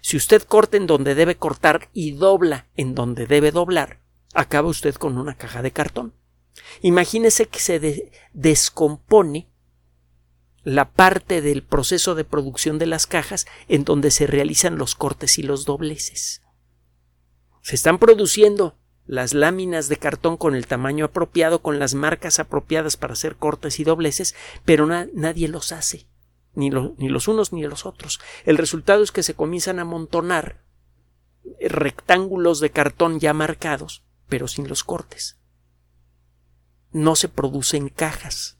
Si 0.00 0.16
usted 0.16 0.42
corta 0.42 0.76
en 0.76 0.86
donde 0.86 1.14
debe 1.14 1.36
cortar 1.36 1.88
y 1.92 2.12
dobla 2.12 2.66
en 2.76 2.94
donde 2.94 3.26
debe 3.26 3.52
doblar, 3.52 4.00
acaba 4.34 4.68
usted 4.68 4.94
con 4.94 5.18
una 5.18 5.34
caja 5.34 5.62
de 5.62 5.70
cartón. 5.70 6.14
Imagínese 6.82 7.46
que 7.46 7.60
se 7.60 8.10
descompone 8.32 9.48
la 10.62 10.90
parte 10.90 11.40
del 11.40 11.62
proceso 11.62 12.14
de 12.14 12.24
producción 12.24 12.78
de 12.78 12.86
las 12.86 13.06
cajas 13.06 13.46
en 13.68 13.84
donde 13.84 14.10
se 14.10 14.26
realizan 14.26 14.76
los 14.76 14.94
cortes 14.94 15.38
y 15.38 15.42
los 15.42 15.64
dobleces. 15.64 16.42
Se 17.62 17.74
están 17.74 17.98
produciendo 17.98 18.76
las 19.06 19.34
láminas 19.34 19.88
de 19.88 19.96
cartón 19.96 20.36
con 20.36 20.54
el 20.54 20.66
tamaño 20.66 21.06
apropiado, 21.06 21.62
con 21.62 21.78
las 21.78 21.94
marcas 21.94 22.38
apropiadas 22.38 22.96
para 22.96 23.14
hacer 23.14 23.36
cortes 23.36 23.80
y 23.80 23.84
dobleces, 23.84 24.34
pero 24.64 24.86
nadie 24.86 25.48
los 25.48 25.72
hace, 25.72 26.06
ni, 26.54 26.70
ni 26.70 27.08
los 27.08 27.28
unos 27.28 27.52
ni 27.52 27.62
los 27.62 27.86
otros. 27.86 28.20
El 28.44 28.58
resultado 28.58 29.02
es 29.02 29.12
que 29.12 29.22
se 29.22 29.34
comienzan 29.34 29.78
a 29.78 29.82
amontonar 29.82 30.64
rectángulos 31.60 32.60
de 32.60 32.70
cartón 32.70 33.20
ya 33.20 33.32
marcados, 33.32 34.04
pero 34.28 34.48
sin 34.48 34.68
los 34.68 34.84
cortes. 34.84 35.38
No 36.92 37.16
se 37.16 37.28
producen 37.28 37.88
cajas. 37.88 38.58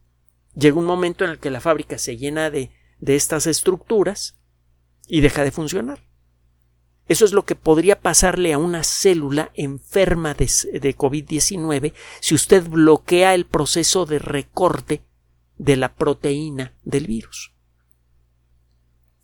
Llega 0.54 0.78
un 0.78 0.85
momento 0.85 1.25
en 1.25 1.30
el 1.30 1.38
que 1.38 1.50
la 1.50 1.61
fábrica 1.61 1.99
se 1.99 2.16
llena 2.16 2.50
de, 2.50 2.70
de 2.99 3.16
estas 3.16 3.47
estructuras 3.47 4.40
y 5.06 5.20
deja 5.20 5.44
de 5.44 5.50
funcionar. 5.50 6.11
Eso 7.11 7.25
es 7.25 7.32
lo 7.32 7.44
que 7.44 7.56
podría 7.56 8.00
pasarle 8.00 8.52
a 8.52 8.59
una 8.59 8.85
célula 8.85 9.50
enferma 9.54 10.32
de, 10.35 10.47
COVID-19 10.47 11.92
si 12.20 12.37
usted 12.37 12.68
bloquea 12.68 13.35
el 13.35 13.47
proceso 13.47 14.06
de 14.06 14.20
recorte 14.20 15.02
de 15.59 15.76
la 15.76 15.97
proteína 15.97 16.76
del 16.85 17.09
virus. 17.09 17.50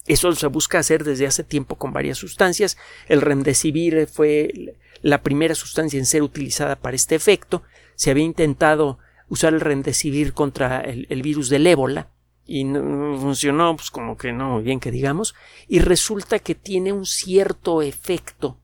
Eso 0.07 0.33
se 0.33 0.47
busca 0.47 0.79
hacer 0.79 1.05
desde 1.05 1.27
hace 1.27 1.45
tiempo 1.45 1.77
con 1.77 1.93
varias 1.93 2.19
sustancias. 2.19 2.77
El 3.09 3.21
remdesivir 3.21 4.07
fue 4.07 4.77
la 5.03 5.23
primera 5.23 5.55
sustancia 5.55 5.99
en 5.99 6.07
ser 6.07 6.23
utilizada 6.23 6.77
para 6.77 6.97
este 6.97 7.15
efecto. 7.15 7.63
Se 7.95 8.11
había 8.11 8.25
intentado 8.25 8.99
usar 9.29 9.55
el 9.55 9.61
remdesivir 9.61 10.33
contra 10.33 10.81
el, 10.81 11.23
virus 11.23 11.49
del 11.49 11.67
ébola, 11.67 12.11
y 12.45 12.63
no 12.63 13.19
funcionó, 13.19 13.75
pues 13.75 13.91
como 13.91 14.17
que 14.17 14.33
no 14.33 14.51
muy 14.51 14.63
bien 14.63 14.79
que 14.79 14.93
digamos, 14.93 15.35
y 15.67 15.81
resulta 15.81 16.39
que 16.39 16.55
tiene 16.55 16.93
un 16.93 17.05
cierto 17.05 17.83
efecto 17.83 18.61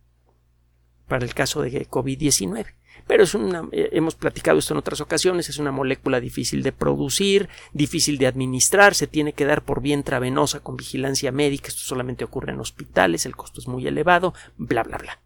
para 1.08 1.25
el 1.25 1.34
caso 1.34 1.62
de 1.62 1.88
COVID-19. 1.88 2.66
Pero 3.06 3.25
es 3.25 3.35
una, 3.35 3.68
eh, 3.73 3.90
hemos 3.92 4.14
platicado 4.14 4.59
esto 4.59 4.75
en 4.75 4.78
otras 4.78 5.00
ocasiones, 5.00 5.49
es 5.49 5.59
una 5.59 5.73
molécula 5.73 6.21
difícil 6.21 6.62
de 6.62 6.73
producir, 6.73 7.49
difícil 7.73 8.19
de 8.19 8.26
administrar, 8.26 8.95
se 8.95 9.06
tiene 9.06 9.32
que 9.32 9.45
dar 9.45 9.62
por 9.62 9.82
vía 9.82 9.95
intravenosa 9.95 10.60
con 10.60 10.76
vigilancia 10.76 11.32
médica, 11.32 11.69
esto 11.69 11.82
solamente 11.82 12.25
ocurre 12.25 12.52
en 12.52 12.60
hospitales, 12.60 13.26
el 13.26 13.36
costo 13.36 13.60
es 13.60 13.69
muy 13.69 13.86
elevado, 13.86 14.34
bla, 14.56 14.82
bla, 14.82 14.99
bla. 14.99 15.21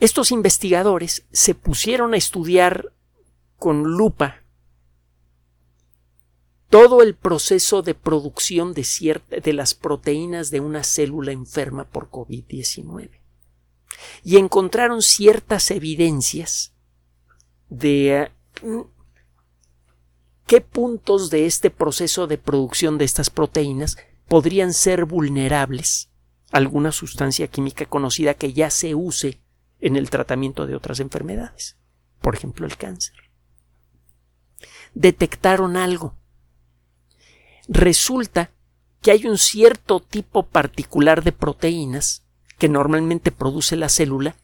Estos 0.00 0.32
investigadores 0.32 1.26
se 1.30 1.54
pusieron 1.54 2.14
a 2.14 2.16
estudiar 2.16 2.92
con 3.58 3.82
lupa 3.82 4.40
todo 6.70 7.02
el 7.02 7.14
proceso 7.14 7.82
de 7.82 7.94
producción 7.94 8.72
de, 8.72 9.20
de 9.44 9.52
las 9.52 9.74
proteínas 9.74 10.50
de 10.50 10.60
una 10.60 10.84
célula 10.84 11.32
enferma 11.32 11.84
por 11.84 12.08
COVID-19. 12.10 13.19
Y 14.22 14.36
encontraron 14.36 15.02
ciertas 15.02 15.70
evidencias 15.70 16.72
de 17.68 18.30
mm, 18.62 18.80
qué 20.46 20.60
puntos 20.60 21.30
de 21.30 21.46
este 21.46 21.70
proceso 21.70 22.26
de 22.26 22.38
producción 22.38 22.98
de 22.98 23.04
estas 23.04 23.30
proteínas 23.30 23.96
podrían 24.28 24.72
ser 24.72 25.04
vulnerables 25.04 26.10
a 26.52 26.58
alguna 26.58 26.92
sustancia 26.92 27.48
química 27.48 27.86
conocida 27.86 28.34
que 28.34 28.52
ya 28.52 28.70
se 28.70 28.94
use 28.94 29.40
en 29.80 29.96
el 29.96 30.10
tratamiento 30.10 30.66
de 30.66 30.74
otras 30.74 31.00
enfermedades, 31.00 31.76
por 32.20 32.34
ejemplo 32.34 32.66
el 32.66 32.76
cáncer. 32.76 33.16
Detectaron 34.94 35.76
algo 35.76 36.20
resulta 37.70 38.50
que 39.00 39.12
hay 39.12 39.26
un 39.26 39.38
cierto 39.38 40.00
tipo 40.00 40.42
particular 40.42 41.22
de 41.22 41.32
proteínas 41.32 42.26
que 42.60 42.68
normalmente 42.68 43.32
produce 43.32 43.74
la 43.74 43.88
célula 43.88 44.36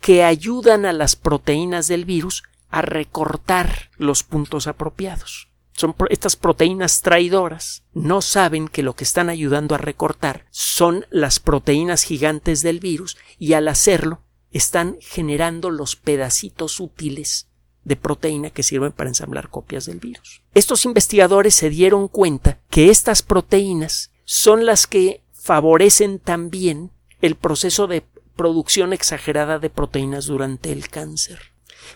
que 0.00 0.24
ayudan 0.24 0.86
a 0.86 0.94
las 0.94 1.16
proteínas 1.16 1.86
del 1.86 2.06
virus 2.06 2.42
a 2.70 2.80
recortar 2.80 3.90
los 3.98 4.22
puntos 4.22 4.66
apropiados. 4.66 5.50
Son 5.72 5.94
estas 6.08 6.34
proteínas 6.34 7.02
traidoras 7.02 7.84
no 7.92 8.22
saben 8.22 8.68
que 8.68 8.82
lo 8.82 8.94
que 8.94 9.04
están 9.04 9.28
ayudando 9.28 9.74
a 9.74 9.78
recortar 9.78 10.46
son 10.50 11.04
las 11.10 11.40
proteínas 11.40 12.04
gigantes 12.04 12.62
del 12.62 12.80
virus 12.80 13.18
y 13.38 13.52
al 13.52 13.68
hacerlo 13.68 14.22
están 14.50 14.96
generando 15.00 15.70
los 15.70 15.94
pedacitos 15.94 16.80
útiles 16.80 17.48
de 17.84 17.96
proteína 17.96 18.48
que 18.48 18.62
sirven 18.62 18.92
para 18.92 19.10
ensamblar 19.10 19.50
copias 19.50 19.84
del 19.84 20.00
virus. 20.00 20.40
Estos 20.54 20.86
investigadores 20.86 21.54
se 21.54 21.68
dieron 21.68 22.08
cuenta 22.08 22.60
que 22.70 22.88
estas 22.88 23.22
proteínas 23.22 24.10
son 24.24 24.64
las 24.64 24.86
que 24.86 25.22
favorecen 25.32 26.18
también 26.18 26.92
el 27.20 27.34
proceso 27.34 27.86
de 27.86 28.04
producción 28.36 28.92
exagerada 28.92 29.58
de 29.58 29.70
proteínas 29.70 30.26
durante 30.26 30.72
el 30.72 30.88
cáncer. 30.88 31.40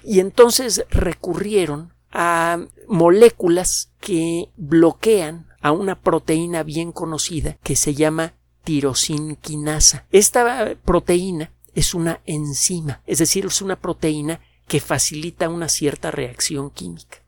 Y 0.05 0.21
entonces 0.21 0.85
recurrieron 0.91 1.93
a 2.11 2.59
moléculas 2.89 3.91
que 4.01 4.49
bloquean 4.57 5.47
a 5.61 5.73
una 5.73 6.01
proteína 6.01 6.63
bien 6.63 6.93
conocida 6.93 7.57
que 7.63 7.77
se 7.77 7.95
llama 7.95 8.35
tirosinquinasa. 8.65 10.07
Esta 10.11 10.75
proteína 10.85 11.53
es 11.75 11.95
una 11.95 12.21
enzima, 12.27 13.03
es 13.07 13.19
decir, 13.19 13.47
es 13.47 13.63
una 13.63 13.77
proteína 13.77 14.41
que 14.67 14.81
facilita 14.81 15.49
una 15.49 15.69
cierta 15.69 16.11
reacción 16.11 16.71
química. 16.71 17.19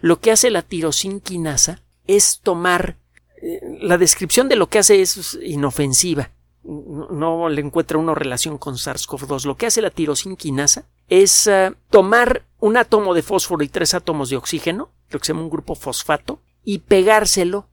Lo 0.00 0.20
que 0.20 0.30
hace 0.30 0.50
la 0.50 0.62
tirosinquinasa 0.62 1.82
es 2.06 2.40
tomar 2.42 2.98
eh, 3.40 3.60
la 3.80 3.98
descripción 3.98 4.48
de 4.48 4.56
lo 4.56 4.68
que 4.68 4.78
hace 4.78 5.00
es 5.00 5.38
inofensiva. 5.42 6.30
No, 6.64 7.48
le 7.48 7.60
encuentra 7.60 7.98
una 7.98 8.14
relación 8.14 8.56
con 8.56 8.74
SARS-CoV-2. 8.74 9.46
Lo 9.46 9.56
que 9.56 9.66
hace 9.66 9.82
la 9.82 9.90
tirosinquinasa 9.90 10.86
es 11.08 11.46
eh, 11.48 11.74
tomar 11.90 12.46
un 12.60 12.76
átomo 12.76 13.14
de 13.14 13.22
fósforo 13.22 13.64
y 13.64 13.68
tres 13.68 13.94
átomos 13.94 14.30
de 14.30 14.36
oxígeno, 14.36 14.92
lo 15.10 15.18
que 15.18 15.26
se 15.26 15.32
llama 15.32 15.44
un 15.44 15.50
grupo 15.50 15.74
fosfato, 15.74 16.40
y 16.64 16.78
pegárselo 16.78 17.68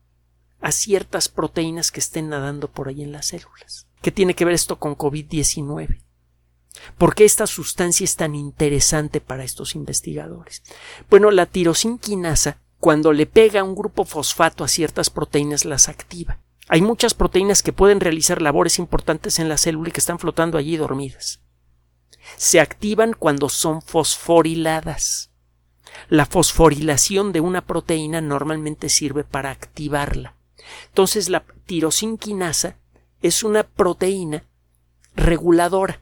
a 0.60 0.72
ciertas 0.72 1.30
proteínas 1.30 1.92
que 1.92 2.00
estén 2.00 2.30
nadando 2.30 2.70
por 2.70 2.88
ahí 2.88 3.04
en 3.04 3.12
las 3.12 3.28
células. 3.28 3.88
¿Qué 4.02 4.12
tiene 4.12 4.34
que 4.34 4.46
ver 4.46 4.56
esto 4.56 4.80
con 4.80 4.98
COVID-19? 4.98 6.02
¿Por 6.98 7.16
qué 7.16 7.26
esta 7.26 7.48
sustancia 7.48 8.04
es 8.04 8.16
tan 8.16 8.36
interesante 8.36 9.22
para 9.22 9.44
estos 9.44 9.76
investigadores? 9.76 10.64
Bueno, 11.10 11.32
la 11.32 11.46
tirosinquinasa, 11.46 12.62
cuando 12.80 13.14
le 13.14 13.26
pega 13.26 13.64
un 13.64 13.76
grupo 13.76 14.06
fosfato 14.06 14.64
a 14.64 14.68
ciertas 14.68 15.10
proteínas, 15.10 15.66
las 15.66 15.90
activa. 15.90 16.40
Hay 16.70 16.82
muchas 16.82 17.14
proteínas 17.14 17.62
que 17.62 17.74
pueden 17.74 18.00
realizar 18.00 18.42
labores 18.42 18.80
importantes 18.80 19.40
en 19.40 19.50
la 19.50 19.58
célula 19.58 19.90
y 19.90 19.92
que 19.92 20.00
están 20.00 20.20
flotando 20.20 20.58
allí 20.58 20.78
dormidas. 20.78 21.42
Se 22.38 22.60
activan 22.60 23.14
cuando 23.14 23.50
son 23.50 23.82
fosforiladas. 23.82 25.32
La 26.08 26.26
fosforilación 26.26 27.34
de 27.34 27.42
una 27.42 27.66
proteína 27.66 28.22
normalmente 28.22 28.88
sirve 28.88 29.24
para 29.24 29.52
activarla. 29.52 30.36
Entonces 30.88 31.28
la 31.28 31.44
tirosinquinasa 31.66 32.78
es 33.22 33.44
una 33.44 33.64
proteína 33.64 34.46
reguladora 35.16 36.02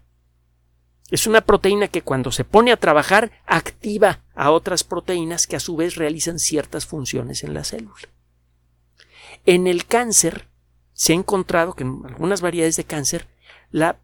es 1.10 1.26
una 1.26 1.42
proteína 1.42 1.88
que 1.88 2.02
cuando 2.02 2.32
se 2.32 2.44
pone 2.44 2.72
a 2.72 2.78
trabajar 2.78 3.32
activa 3.46 4.26
a 4.36 4.52
otras 4.52 4.84
proteínas 4.84 5.48
que 5.48 5.56
a 5.56 5.62
su 5.62 5.78
vez 5.78 5.96
realizan 5.96 6.38
ciertas 6.38 6.86
funciones 6.86 7.44
en 7.44 7.54
la 7.54 7.64
célula. 7.64 8.10
En 9.46 9.68
el 9.68 9.86
cáncer 9.86 10.50
se 10.98 11.14
ha 11.14 11.16
encontrado 11.16 11.74
que 11.74 11.84
en 11.84 12.02
algunas 12.06 12.42
variedades 12.42 12.76
de 12.76 12.84
cáncer 12.84 13.28
la, 13.70 14.00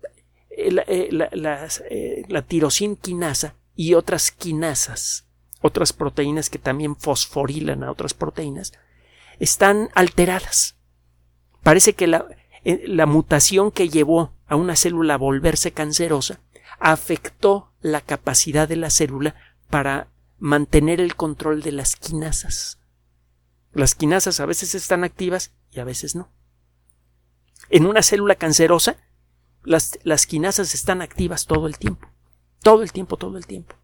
eh, 0.51 0.71
la, 0.71 0.83
eh, 1.31 1.67
eh, 1.89 2.25
la 2.29 2.43
tirosinquinasa 2.43 3.55
y 3.75 3.95
otras 3.95 4.29
quinasas, 4.29 5.25
otras 5.61 5.91
proteínas 5.91 6.51
que 6.51 6.59
también 6.59 6.95
fosforilan 6.95 7.83
a 7.83 7.89
otras 7.89 8.13
proteínas, 8.13 8.73
están 9.39 9.89
alteradas. 9.95 10.77
Parece 11.63 11.93
que 11.93 12.05
la, 12.05 12.27
la 12.63 13.07
mutación 13.07 13.71
que 13.71 13.89
llevó 13.89 14.35
a 14.45 14.55
una 14.55 14.75
célula 14.75 15.15
a 15.15 15.17
volverse 15.17 15.71
cancerosa 15.71 16.41
afectó 16.79 17.73
la 17.81 18.01
capacidad 18.01 18.67
de 18.67 18.75
la 18.75 18.91
célula 18.91 19.33
para 19.71 20.09
mantener 20.37 21.01
el 21.01 21.15
control 21.15 21.63
de 21.63 21.71
las 21.71 21.95
quinasas. 21.95 22.77
Las 23.71 23.95
quinasas 23.95 24.39
a 24.39 24.45
veces 24.45 24.75
están 24.75 25.03
activas 25.03 25.53
y 25.71 25.79
a 25.79 25.85
veces 25.85 26.13
no. 26.13 26.29
En 27.69 27.85
una 27.85 28.01
célula 28.01 28.35
cancerosa, 28.35 28.97
las, 29.63 29.99
las 30.03 30.27
quinasas 30.27 30.73
están 30.73 31.01
activas 31.01 31.45
todo 31.45 31.67
el 31.67 31.77
tiempo. 31.77 32.07
Todo 32.61 32.83
el 32.83 32.91
tiempo, 32.91 33.17
todo 33.17 33.37
el 33.37 33.45
tiempo. 33.45 33.75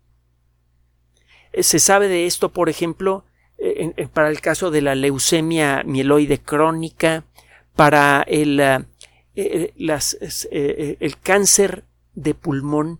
Eh, 1.52 1.64
se 1.64 1.80
sabe 1.80 2.08
de 2.08 2.26
esto, 2.26 2.52
por 2.52 2.70
ejemplo, 2.70 3.26
eh, 3.58 4.08
para 4.14 4.30
el 4.30 4.42
caso 4.42 4.72
de 4.72 4.82
la 4.82 4.96
leucemia 4.96 5.84
mieloide 5.86 6.40
crónica, 6.40 7.26
para 7.76 8.24
el, 8.28 8.60
eh, 8.60 9.76
el 11.00 11.20
cáncer 11.20 11.86
de 12.14 12.34
pulmón 12.34 13.00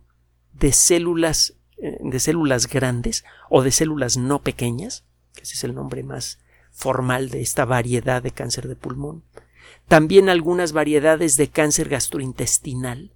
de 0.54 0.72
células 0.74 1.56
de 1.78 2.20
células 2.20 2.68
grandes 2.68 3.24
o 3.50 3.64
de 3.64 3.72
células 3.72 4.18
no 4.18 4.42
pequeñas, 4.42 5.06
que 5.34 5.44
ese 5.44 5.54
es 5.54 5.64
el 5.64 5.74
nombre 5.74 6.04
más 6.04 6.40
formal 6.72 7.30
de 7.30 7.40
esta 7.40 7.64
variedad 7.64 8.22
de 8.22 8.32
cáncer 8.32 8.68
de 8.68 8.76
pulmón. 8.76 9.24
También 9.90 10.30
algunas 10.30 10.72
variedades 10.72 11.36
de 11.36 11.50
cáncer 11.50 11.90
gastrointestinal 11.90 13.12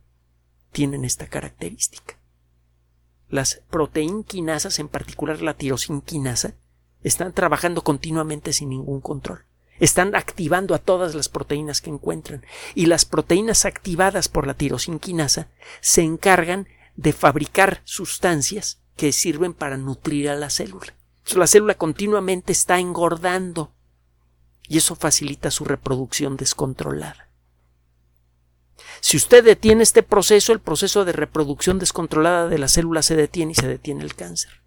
tienen 0.72 1.06
esta 1.06 1.28
característica. 1.28 2.18
Las 3.30 3.62
proteinquinasas, 3.70 4.80
en 4.80 4.88
particular 4.88 5.44
la 5.44 5.54
tirosinquinasa, 5.54 6.56
están 7.04 7.32
trabajando 7.34 7.84
continuamente 7.84 8.54
sin 8.54 8.70
ningún 8.70 9.02
control. 9.02 9.46
Están 9.80 10.16
activando 10.16 10.74
a 10.74 10.80
todas 10.80 11.14
las 11.14 11.30
proteínas 11.30 11.80
que 11.80 11.92
encuentran 11.92 12.44
y 12.74 12.88
las 12.88 13.06
proteínas 13.06 13.66
activadas 13.66 14.28
por 14.28 14.48
la 14.48 14.56
tirosinquinasa 14.56 15.50
se 15.80 16.02
encargan 16.02 16.68
de 16.96 17.14
fabricar 17.14 17.82
sustancias 17.84 18.82
que 18.98 19.12
sirven 19.12 19.54
para 19.54 19.78
nutrir 19.78 20.28
a 20.28 20.36
la 20.36 20.50
célula. 20.50 20.96
la 21.36 21.46
célula 21.46 21.76
continuamente 21.76 22.52
está 22.52 22.80
engordando 22.80 23.74
y 24.68 24.78
eso 24.78 24.96
facilita 24.96 25.52
su 25.52 25.66
reproducción 25.66 26.38
descontrolada. 26.38 27.30
Si 29.02 29.18
usted 29.18 29.44
detiene 29.44 29.84
este 29.84 30.04
proceso, 30.04 30.54
el 30.54 30.60
proceso 30.60 31.06
de 31.06 31.12
reproducción 31.12 31.80
descontrolada 31.80 32.48
de 32.48 32.58
la 32.58 32.68
célula 32.68 33.02
se 33.02 33.16
detiene 33.16 33.52
y 33.52 33.56
se 33.56 33.68
detiene 33.68 34.04
el 34.04 34.16
cáncer. 34.16 34.64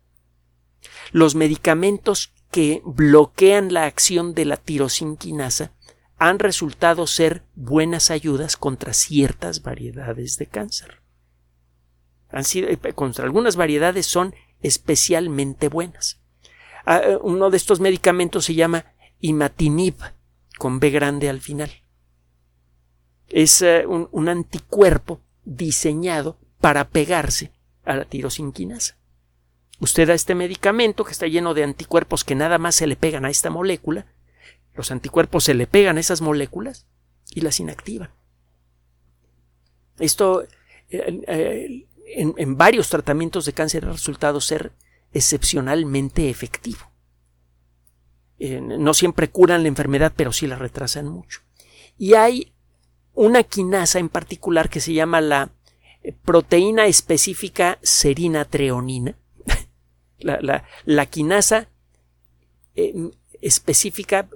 Los 1.10 1.34
medicamentos 1.34 2.32
que 2.50 2.82
bloquean 2.84 3.72
la 3.72 3.84
acción 3.86 4.34
de 4.34 4.44
la 4.44 4.56
tirosinquinasa 4.56 5.72
han 6.18 6.38
resultado 6.38 7.06
ser 7.06 7.44
buenas 7.54 8.10
ayudas 8.10 8.56
contra 8.56 8.94
ciertas 8.94 9.62
variedades 9.62 10.38
de 10.38 10.46
cáncer. 10.46 11.02
Han 12.30 12.44
sido, 12.44 12.68
eh, 12.68 12.78
contra 12.94 13.24
algunas 13.24 13.56
variedades 13.56 14.06
son 14.06 14.34
especialmente 14.60 15.68
buenas. 15.68 16.20
Ah, 16.84 17.00
eh, 17.04 17.18
uno 17.20 17.50
de 17.50 17.56
estos 17.56 17.80
medicamentos 17.80 18.46
se 18.46 18.54
llama 18.54 18.86
imatinib, 19.26 19.96
con 20.58 20.80
B 20.80 20.90
grande 20.90 21.28
al 21.28 21.40
final 21.40 21.70
es 23.28 23.62
eh, 23.62 23.86
un, 23.86 24.28
anticuerpo 24.28 25.20
diseñado 25.44 26.38
para 26.60 26.88
pegarse 26.88 27.52
a 27.84 27.96
la 27.96 28.04
tirosinquinasa. 28.04 28.96
Usted 29.78 30.08
da 30.08 30.14
este 30.14 30.34
medicamento 30.34 31.04
que 31.04 31.12
está 31.12 31.26
lleno 31.26 31.54
de 31.54 31.64
anticuerpos 31.64 32.24
que 32.24 32.34
nada 32.34 32.58
más 32.58 32.74
se 32.76 32.86
le 32.86 32.96
pegan 32.96 33.24
a 33.24 33.30
esta 33.30 33.50
molécula, 33.50 34.06
los 34.74 34.90
anticuerpos 34.90 35.44
se 35.44 35.54
le 35.54 35.66
pegan 35.66 35.96
a 35.96 36.00
esas 36.00 36.20
moléculas 36.20 36.86
y 37.30 37.40
las 37.40 37.60
inactivan. 37.60 38.10
Esto 39.98 40.42
eh, 40.42 41.22
eh, 41.26 41.86
en, 42.06 42.56
varios 42.56 42.88
tratamientos 42.88 43.44
de 43.44 43.52
cáncer 43.52 43.84
ha 43.84 43.92
resultado 43.92 44.40
ser 44.40 44.72
excepcionalmente 45.12 46.30
efectivo. 46.30 46.90
No 48.38 48.94
siempre 48.94 49.28
curan 49.28 49.62
la 49.62 49.68
enfermedad, 49.68 50.12
pero 50.14 50.32
sí 50.32 50.46
la 50.46 50.56
retrasan 50.56 51.08
mucho. 51.08 51.40
Y 51.98 52.14
hay 52.14 52.52
una 53.14 53.42
quinasa 53.42 53.98
en 53.98 54.08
particular 54.08 54.68
que 54.68 54.80
se 54.80 54.92
llama 54.92 55.20
la 55.20 55.50
eh, 56.02 56.14
proteína 56.24 56.86
específica 56.86 57.78
serina 57.82 58.44
treonina. 58.44 59.16
la, 60.18 60.64
la, 60.84 61.06
quinasa 61.06 61.68
em, 62.74 63.10
específica 63.40 64.28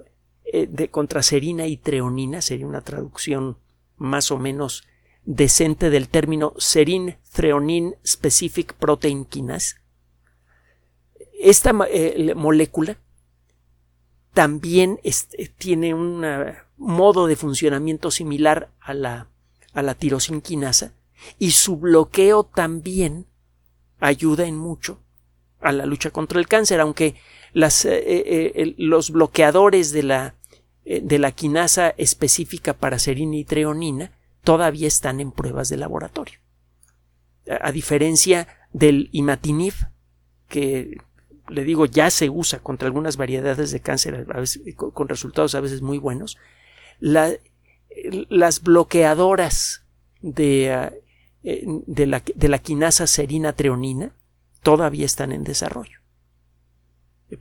eh, 0.45 0.67
de 0.67 0.89
contra 0.89 1.21
serina 1.21 1.67
y 1.67 1.77
treonina 1.77 2.41
sería 2.41 2.67
una 2.67 2.81
traducción 2.81 3.57
más 3.97 4.31
o 4.31 4.39
menos 4.39 4.83
decente 5.23 5.91
del 5.91 6.09
término 6.09 6.53
serin 6.57 7.17
treonin 7.31 7.95
specific 8.05 8.73
protein 8.73 9.25
kinase. 9.25 9.75
Esta 11.39 11.71
eh, 11.89 12.33
molécula 12.35 12.97
también 14.33 14.99
tiene 15.57 15.93
una 15.93 16.65
modo 16.77 17.27
de 17.27 17.35
funcionamiento 17.35 18.09
similar 18.09 18.69
a 18.79 18.93
la, 18.93 19.27
a 19.73 19.81
la 19.81 19.93
tirosinquinasa 19.93 20.93
y 21.37 21.51
su 21.51 21.77
bloqueo 21.77 22.43
también 22.43 23.27
ayuda 23.99 24.45
en 24.45 24.57
mucho 24.57 24.99
a 25.61 25.71
la 25.71 25.85
lucha 25.85 26.09
contra 26.09 26.39
el 26.39 26.47
cáncer, 26.47 26.79
aunque 26.79 27.15
eh, 27.53 27.69
eh, 27.85 28.51
eh, 28.55 28.75
los 28.77 29.11
bloqueadores 29.11 29.91
de 29.91 30.03
la, 30.03 30.35
de 30.83 31.19
la 31.19 31.31
quinasa 31.31 31.93
específica 31.97 32.73
para 32.73 32.99
serina 32.99 33.35
y 33.35 33.45
treonina 33.45 34.11
todavía 34.43 34.87
están 34.87 35.19
en 35.19 35.31
pruebas 35.31 35.69
de 35.69 35.77
laboratorio. 35.77 36.39
A, 37.47 37.71
diferencia 37.71 38.47
del 38.73 39.09
imatinib, 39.11 39.73
que 40.47 40.97
le 41.49 41.63
digo 41.63 41.85
ya 41.85 42.09
se 42.09 42.29
usa 42.29 42.59
contra 42.59 42.87
algunas 42.87 43.17
variedades 43.17 43.71
de 43.71 43.79
cáncer 43.79 44.27
con 44.77 45.07
resultados 45.07 45.55
a 45.55 45.61
veces 45.61 45.81
muy 45.81 45.97
buenos, 45.97 46.37
las 46.99 48.61
bloqueadoras 48.61 49.83
de, 50.21 50.91
eh, 51.43 51.65
de, 51.87 52.05
la, 52.05 52.23
de 52.35 52.47
la 52.47 52.59
quinasa 52.59 53.07
serina 53.07 53.53
treonina 53.53 54.15
todavía 54.61 55.05
están 55.05 55.31
en 55.31 55.43
desarrollo. 55.43 55.99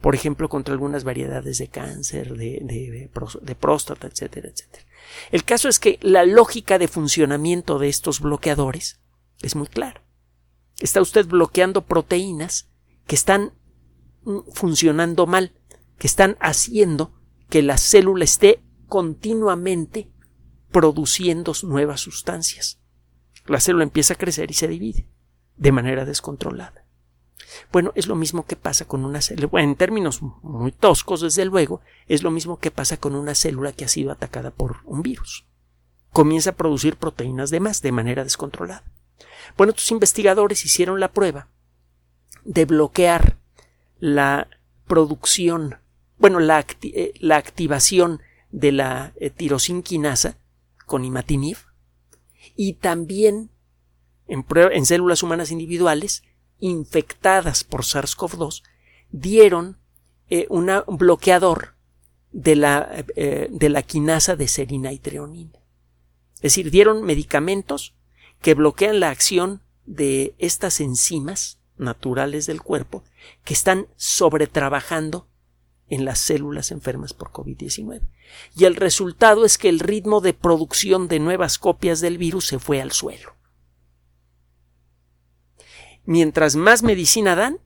Por 0.00 0.14
ejemplo, 0.14 0.48
contra 0.48 0.72
algunas 0.72 1.02
variedades 1.02 1.58
de 1.58 1.68
cáncer, 1.68 2.36
de, 2.36 2.60
de, 2.62 3.10
de 3.42 3.54
próstata, 3.56 4.06
etcétera, 4.06 4.48
etcétera. 4.48 4.84
El 5.32 5.44
caso 5.44 5.68
es 5.68 5.80
que 5.80 5.98
la 6.00 6.24
lógica 6.24 6.78
de 6.78 6.86
funcionamiento 6.86 7.78
de 7.78 7.88
estos 7.88 8.20
bloqueadores 8.20 9.00
es 9.42 9.56
muy 9.56 9.66
clara. 9.66 10.02
Está 10.78 11.00
usted 11.00 11.26
bloqueando 11.26 11.82
proteínas 11.82 12.68
que 13.06 13.16
están 13.16 13.52
funcionando 14.52 15.26
mal, 15.26 15.52
que 15.98 16.06
están 16.06 16.36
haciendo 16.40 17.12
que 17.48 17.62
la 17.62 17.76
célula 17.76 18.24
esté 18.24 18.62
continuamente 18.88 20.10
produciendo 20.70 21.52
nuevas 21.62 22.00
sustancias. 22.00 22.80
La 23.46 23.60
célula 23.60 23.84
empieza 23.84 24.14
a 24.14 24.18
crecer 24.18 24.50
y 24.50 24.54
se 24.54 24.68
divide 24.68 25.08
de 25.56 25.72
manera 25.72 26.04
descontrolada. 26.04 26.86
Bueno, 27.72 27.92
es 27.94 28.06
lo 28.06 28.14
mismo 28.14 28.46
que 28.46 28.56
pasa 28.56 28.86
con 28.86 29.04
una 29.04 29.20
célula, 29.20 29.62
en 29.62 29.74
términos 29.74 30.22
muy 30.22 30.72
toscos, 30.72 31.20
desde 31.20 31.44
luego, 31.44 31.80
es 32.06 32.22
lo 32.22 32.30
mismo 32.30 32.58
que 32.58 32.70
pasa 32.70 32.96
con 32.96 33.14
una 33.14 33.34
célula 33.34 33.72
que 33.72 33.84
ha 33.84 33.88
sido 33.88 34.12
atacada 34.12 34.50
por 34.50 34.78
un 34.84 35.02
virus. 35.02 35.46
Comienza 36.12 36.50
a 36.50 36.56
producir 36.56 36.96
proteínas 36.96 37.50
de 37.50 37.60
más 37.60 37.82
de 37.82 37.92
manera 37.92 38.24
descontrolada. 38.24 38.84
Bueno, 39.56 39.70
estos 39.70 39.90
investigadores 39.90 40.64
hicieron 40.64 41.00
la 41.00 41.12
prueba 41.12 41.48
de 42.44 42.64
bloquear 42.64 43.39
la 44.00 44.48
producción, 44.86 45.76
bueno, 46.18 46.40
la, 46.40 46.66
eh, 46.82 47.12
la 47.20 47.36
activación 47.36 48.20
de 48.50 48.72
la 48.72 49.12
eh, 49.16 49.30
tirosinquinasa 49.30 50.38
con 50.86 51.04
imatinib 51.04 51.56
y 52.56 52.74
también 52.74 53.50
en, 54.26 54.86
células 54.86 55.22
humanas 55.22 55.50
individuales 55.50 56.22
infectadas 56.58 57.64
por 57.64 57.82
SARS-CoV-2 57.82 58.62
dieron 59.10 59.78
eh, 60.28 60.46
un 60.48 60.68
bloqueador 60.96 61.74
de 62.32 62.56
la, 62.56 63.04
eh, 63.16 63.48
de 63.50 63.68
la 63.68 63.82
quinasa 63.82 64.36
de 64.36 64.46
serina 64.46 64.92
y 64.92 64.98
treonina. 64.98 65.58
Es 66.36 66.42
decir, 66.42 66.70
dieron 66.70 67.02
medicamentos 67.02 67.94
que 68.40 68.54
bloquean 68.54 69.00
la 69.00 69.10
acción 69.10 69.62
de 69.84 70.34
estas 70.38 70.80
enzimas 70.80 71.58
naturales 71.76 72.46
del 72.46 72.62
cuerpo 72.62 73.02
que 73.44 73.54
están 73.54 73.88
sobretrabajando 73.96 75.28
en 75.88 76.04
las 76.04 76.20
células 76.20 76.70
enfermas 76.70 77.12
por 77.12 77.30
COVID-19. 77.30 78.02
Y 78.56 78.64
el 78.64 78.76
resultado 78.76 79.44
es 79.44 79.58
que 79.58 79.68
el 79.68 79.80
ritmo 79.80 80.20
de 80.20 80.34
producción 80.34 81.08
de 81.08 81.18
nuevas 81.18 81.58
copias 81.58 82.00
del 82.00 82.16
virus 82.16 82.46
se 82.46 82.58
fue 82.58 82.80
al 82.80 82.92
suelo. 82.92 83.34
Mientras 86.04 86.56
más 86.56 86.82
medicina 86.82 87.34
dan, 87.34 87.58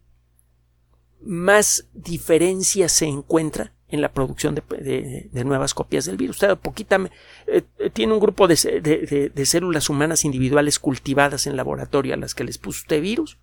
más 1.21 1.89
diferencia 1.93 2.89
se 2.89 3.07
encuentra 3.07 3.73
en 3.89 4.01
la 4.01 4.13
producción 4.13 4.55
de, 4.55 5.31
nuevas 5.45 5.73
copias 5.73 6.05
del 6.07 6.17
virus. 6.17 6.41
poquita, 6.63 6.99
eh, 7.47 7.63
eh, 7.79 7.91
tiene 7.91 8.13
un 8.13 8.21
grupo 8.21 8.49
de, 8.49 8.57
células 9.45 9.89
humanas 9.89 10.25
individuales 10.25 10.79
cultivadas 10.79 11.47
en 11.47 11.57
laboratorio 11.57 12.15
a 12.15 12.17
las 12.17 12.35
que 12.35 12.45
les 12.45 12.59
puso 12.59 12.81
usted 12.81 13.01
virus. 13.01 13.39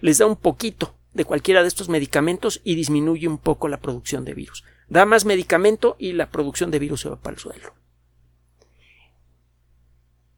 Les 0.00 0.18
da 0.18 0.26
un 0.26 0.36
poquito 0.36 0.94
de 1.12 1.24
cualquiera 1.24 1.62
de 1.62 1.68
estos 1.68 1.88
medicamentos 1.88 2.60
y 2.64 2.74
disminuye 2.74 3.28
un 3.28 3.38
poco 3.38 3.68
la 3.68 3.80
producción 3.80 4.24
de 4.24 4.34
virus. 4.34 4.64
Da 4.88 5.04
más 5.04 5.24
medicamento 5.24 5.96
y 5.98 6.12
la 6.12 6.30
producción 6.30 6.70
de 6.70 6.78
virus 6.78 7.02
se 7.02 7.08
va 7.08 7.16
para 7.16 7.34
el 7.34 7.40
suelo. 7.40 7.74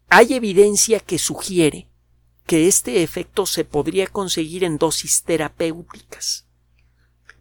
Hay 0.08 0.34
evidencia 0.34 1.00
que 1.00 1.18
sugiere 1.18 1.88
que 2.46 2.68
este 2.68 3.02
efecto 3.02 3.46
se 3.46 3.64
podría 3.64 4.06
conseguir 4.06 4.64
en 4.64 4.76
dosis 4.76 5.22
terapéuticas. 5.22 6.46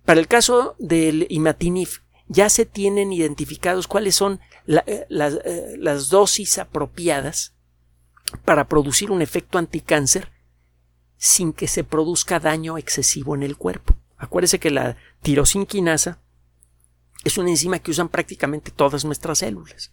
Para 0.06 0.20
el 0.20 0.28
caso 0.28 0.76
del 0.80 1.28
imatinib, 1.30 1.90
ya 2.28 2.50
se 2.50 2.66
tienen 2.66 3.12
identificados 3.12 3.88
cuáles 3.88 4.16
son 4.16 4.40
eh, 4.68 4.84
eh, 4.88 5.06
las 5.10 6.10
dosis 6.10 6.60
apropiadas 6.60 7.54
para 8.46 8.70
producir 8.70 9.12
un 9.12 9.22
efecto 9.22 9.58
anticáncer 9.58 10.32
sin 11.24 11.54
que 11.54 11.68
se 11.68 11.84
produzca 11.84 12.40
daño 12.40 12.80
excesivo 12.80 13.36
en 13.36 13.44
el 13.44 13.56
cuerpo. 13.56 13.96
Acuérdese 14.18 14.60
que 14.60 14.72
la 14.72 14.98
tirosinquinasa 15.22 16.18
es 17.24 17.38
una 17.38 17.52
enzima 17.52 17.78
que 17.78 17.92
usan 17.92 18.10
prácticamente 18.10 18.72
todas 18.72 19.06
nuestras 19.06 19.38
células. 19.38 19.92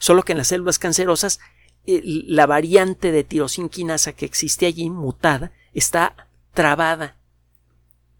Solo 0.00 0.24
que 0.24 0.32
en 0.32 0.38
las 0.38 0.48
células 0.48 0.80
cancerosas 0.80 1.38
la 1.86 2.46
variante 2.46 3.12
de 3.12 3.22
tirosinquinasa 3.22 4.14
que 4.14 4.26
existe 4.26 4.66
allí 4.66 4.90
mutada 4.90 5.52
está 5.74 6.28
trabada, 6.54 7.18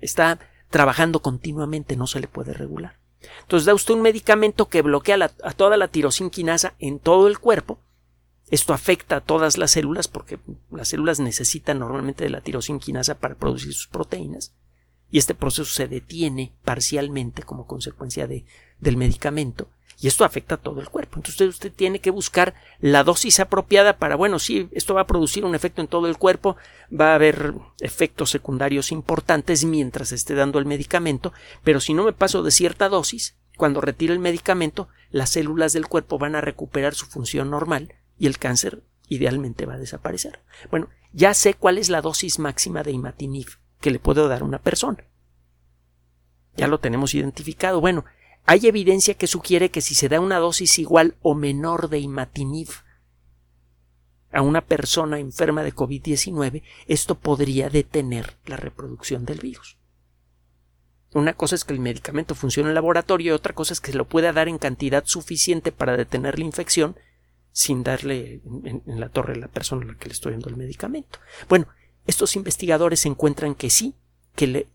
está 0.00 0.38
trabajando 0.70 1.22
continuamente, 1.22 1.96
no 1.96 2.06
se 2.06 2.20
le 2.20 2.28
puede 2.28 2.52
regular. 2.52 3.00
Entonces 3.40 3.66
da 3.66 3.74
usted 3.74 3.94
un 3.94 4.02
medicamento 4.02 4.68
que 4.68 4.82
bloquea 4.82 5.32
a 5.42 5.52
toda 5.54 5.76
la 5.76 5.88
tirosinquinasa 5.88 6.74
en 6.78 7.00
todo 7.00 7.26
el 7.26 7.40
cuerpo. 7.40 7.80
Esto 8.54 8.72
afecta 8.72 9.16
a 9.16 9.20
todas 9.20 9.58
las 9.58 9.72
células 9.72 10.06
porque 10.06 10.38
las 10.70 10.86
células 10.86 11.18
necesitan 11.18 11.80
normalmente 11.80 12.22
de 12.22 12.30
la 12.30 12.40
tirosinquinasa 12.40 13.16
para 13.16 13.34
producir 13.34 13.74
sus 13.74 13.88
proteínas 13.88 14.54
y 15.10 15.18
este 15.18 15.34
proceso 15.34 15.64
se 15.64 15.88
detiene 15.88 16.52
parcialmente 16.64 17.42
como 17.42 17.66
consecuencia 17.66 18.28
de, 18.28 18.44
del 18.78 18.96
medicamento 18.96 19.66
y 20.00 20.06
esto 20.06 20.24
afecta 20.24 20.54
a 20.54 20.58
todo 20.58 20.80
el 20.80 20.88
cuerpo. 20.88 21.16
Entonces 21.16 21.48
usted, 21.48 21.72
tiene 21.72 21.98
que 21.98 22.12
buscar 22.12 22.54
la 22.78 23.02
dosis 23.02 23.40
apropiada 23.40 23.98
para, 23.98 24.14
bueno, 24.14 24.38
sí, 24.38 24.68
esto 24.70 24.94
va 24.94 25.00
a 25.00 25.08
producir 25.08 25.44
un 25.44 25.56
efecto 25.56 25.80
en 25.80 25.88
todo 25.88 26.06
el 26.06 26.16
cuerpo, 26.16 26.56
va 26.88 27.10
a 27.10 27.16
haber 27.16 27.54
efectos 27.80 28.30
secundarios 28.30 28.92
importantes 28.92 29.64
mientras 29.64 30.12
esté 30.12 30.36
dando 30.36 30.60
el 30.60 30.66
medicamento, 30.66 31.32
pero 31.64 31.80
si 31.80 31.92
no 31.92 32.04
me 32.04 32.12
paso 32.12 32.44
de 32.44 32.52
cierta 32.52 32.88
dosis, 32.88 33.34
cuando 33.56 33.80
retire 33.80 34.12
el 34.12 34.20
medicamento, 34.20 34.86
las 35.10 35.30
células 35.30 35.72
del 35.72 35.88
cuerpo 35.88 36.18
van 36.18 36.36
a 36.36 36.40
recuperar 36.40 36.94
su 36.94 37.06
función 37.06 37.50
normal 37.50 37.94
y 38.18 38.26
el 38.26 38.38
cáncer 38.38 38.82
idealmente 39.08 39.66
va 39.66 39.74
a 39.74 39.78
desaparecer. 39.78 40.40
Bueno, 40.70 40.88
ya 41.12 41.34
sé 41.34 41.54
cuál 41.54 41.78
es 41.78 41.88
la 41.88 42.00
dosis 42.00 42.38
máxima 42.38 42.82
de 42.82 42.92
imatinib 42.92 43.48
que 43.80 43.90
le 43.90 43.98
puedo 43.98 44.28
dar 44.28 44.42
a 44.42 44.44
una 44.44 44.58
persona. 44.58 45.04
Ya 46.56 46.68
lo 46.68 46.78
tenemos 46.78 47.14
identificado. 47.14 47.80
Bueno, 47.80 48.04
hay 48.46 48.66
evidencia 48.66 49.14
que 49.14 49.26
sugiere 49.26 49.70
que 49.70 49.80
si 49.80 49.94
se 49.94 50.08
da 50.08 50.20
una 50.20 50.38
dosis 50.38 50.78
igual 50.78 51.16
o 51.22 51.34
menor 51.34 51.88
de 51.88 51.98
imatinib 51.98 52.68
a 54.32 54.42
una 54.42 54.62
persona 54.62 55.18
enferma 55.18 55.62
de 55.62 55.74
COVID-19, 55.74 56.62
esto 56.86 57.14
podría 57.14 57.70
detener 57.70 58.36
la 58.46 58.56
reproducción 58.56 59.24
del 59.24 59.38
virus. 59.38 59.78
Una 61.12 61.34
cosa 61.34 61.54
es 61.54 61.64
que 61.64 61.72
el 61.72 61.78
medicamento 61.78 62.34
funcione 62.34 62.70
en 62.70 62.74
laboratorio 62.74 63.32
y 63.32 63.36
otra 63.36 63.54
cosa 63.54 63.72
es 63.72 63.80
que 63.80 63.92
se 63.92 63.98
lo 63.98 64.08
pueda 64.08 64.32
dar 64.32 64.48
en 64.48 64.58
cantidad 64.58 65.04
suficiente 65.06 65.70
para 65.70 65.96
detener 65.96 66.38
la 66.38 66.44
infección 66.44 66.96
sin 67.54 67.84
darle 67.84 68.42
en, 68.64 68.82
la 68.86 69.08
torre 69.10 69.34
a 69.34 69.36
la 69.36 69.46
persona 69.46 69.84
a 69.84 69.92
la 69.92 69.96
que 69.96 70.08
le 70.08 70.12
estoy 70.12 70.32
dando 70.32 70.48
el 70.48 70.56
medicamento. 70.56 71.20
Bueno, 71.48 71.68
estos 72.04 72.34
investigadores 72.34 73.06
encuentran 73.06 73.54
que 73.54 73.70
sí, 73.70 73.94
que 74.34 74.66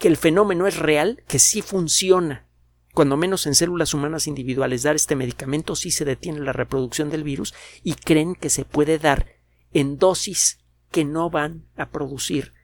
el 0.00 0.16
fenómeno 0.16 0.66
es 0.66 0.78
real, 0.78 1.22
que 1.28 1.38
sí 1.38 1.60
funciona. 1.60 2.46
Cuando 2.94 3.18
menos 3.18 3.46
en 3.46 3.54
células 3.54 3.92
humanas 3.92 4.26
individuales 4.26 4.82
dar 4.82 4.96
este 4.96 5.14
medicamento 5.14 5.76
sí 5.76 5.90
se 5.90 6.06
detiene 6.06 6.40
la 6.40 6.54
reproducción 6.54 7.10
del 7.10 7.22
virus 7.22 7.52
y 7.84 7.92
creen 7.96 8.34
que 8.34 8.48
se 8.48 8.64
puede 8.64 8.98
dar 8.98 9.26
en 9.74 9.98
dosis 9.98 10.60
que 10.90 11.04
no 11.04 11.28
van 11.28 11.66
a 11.76 11.90
producir 11.90 12.54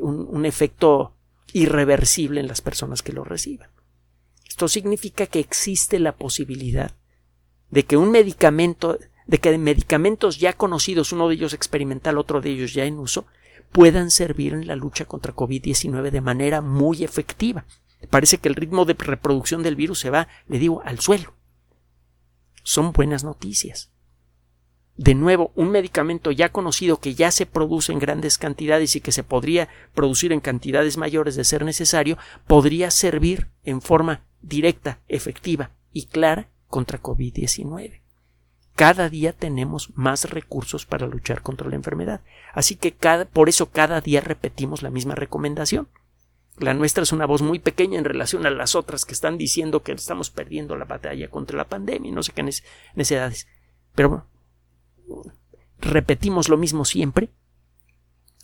un, 0.00 0.28
un 0.30 0.46
efecto 0.46 1.16
irreversible 1.52 2.38
en 2.38 2.46
las 2.46 2.60
personas 2.60 3.02
que 3.02 3.12
lo 3.12 3.24
reciban. 3.24 3.70
Esto 4.48 4.68
significa 4.68 5.26
que 5.26 5.40
existe 5.40 5.98
la 5.98 6.14
posibilidad 6.14 6.94
de 7.74 7.84
que 7.84 7.96
un 7.96 8.12
medicamento, 8.12 9.00
de 9.26 9.38
que 9.38 9.58
medicamentos 9.58 10.38
ya 10.38 10.52
conocidos, 10.52 11.12
uno 11.12 11.26
de 11.26 11.34
ellos 11.34 11.54
experimental, 11.54 12.18
otro 12.18 12.40
de 12.40 12.50
ellos 12.50 12.72
ya 12.72 12.84
en 12.84 13.00
uso, 13.00 13.26
puedan 13.72 14.12
servir 14.12 14.54
en 14.54 14.68
la 14.68 14.76
lucha 14.76 15.06
contra 15.06 15.34
COVID-19 15.34 16.12
de 16.12 16.20
manera 16.20 16.60
muy 16.60 17.02
efectiva. 17.02 17.64
Parece 18.10 18.38
que 18.38 18.48
el 18.48 18.54
ritmo 18.54 18.84
de 18.84 18.94
reproducción 18.94 19.64
del 19.64 19.74
virus 19.74 19.98
se 19.98 20.10
va, 20.10 20.28
le 20.46 20.60
digo, 20.60 20.82
al 20.84 21.00
suelo. 21.00 21.34
Son 22.62 22.92
buenas 22.92 23.24
noticias. 23.24 23.90
De 24.96 25.16
nuevo, 25.16 25.50
un 25.56 25.70
medicamento 25.70 26.30
ya 26.30 26.52
conocido 26.52 27.00
que 27.00 27.16
ya 27.16 27.32
se 27.32 27.44
produce 27.44 27.90
en 27.90 27.98
grandes 27.98 28.38
cantidades 28.38 28.94
y 28.94 29.00
que 29.00 29.10
se 29.10 29.24
podría 29.24 29.68
producir 29.94 30.32
en 30.32 30.38
cantidades 30.38 30.96
mayores 30.96 31.34
de 31.34 31.42
ser 31.42 31.64
necesario, 31.64 32.18
podría 32.46 32.92
servir 32.92 33.48
en 33.64 33.82
forma 33.82 34.22
directa, 34.42 35.00
efectiva 35.08 35.72
y 35.92 36.06
clara 36.06 36.53
contra 36.74 37.00
COVID-19. 37.00 38.00
Cada 38.74 39.08
día 39.08 39.32
tenemos 39.32 39.96
más 39.96 40.28
recursos 40.28 40.86
para 40.86 41.06
luchar 41.06 41.40
contra 41.40 41.68
la 41.68 41.76
enfermedad. 41.76 42.22
Así 42.52 42.74
que 42.74 42.92
por 43.32 43.48
eso 43.48 43.70
cada 43.70 44.00
día 44.00 44.20
repetimos 44.20 44.82
la 44.82 44.90
misma 44.90 45.14
recomendación. 45.14 45.86
La 46.58 46.74
nuestra 46.74 47.04
es 47.04 47.12
una 47.12 47.26
voz 47.26 47.42
muy 47.42 47.60
pequeña 47.60 48.00
en 48.00 48.04
relación 48.04 48.44
a 48.44 48.50
las 48.50 48.74
otras 48.74 49.04
que 49.04 49.12
están 49.12 49.38
diciendo 49.38 49.84
que 49.84 49.92
estamos 49.92 50.30
perdiendo 50.30 50.74
la 50.74 50.84
batalla 50.84 51.30
contra 51.30 51.56
la 51.56 51.68
pandemia 51.68 52.10
y 52.10 52.12
no 52.12 52.24
sé 52.24 52.32
qué 52.32 52.42
necesidades. 52.42 53.46
Pero 53.94 54.26
repetimos 55.78 56.48
lo 56.48 56.56
mismo 56.56 56.84
siempre, 56.84 57.30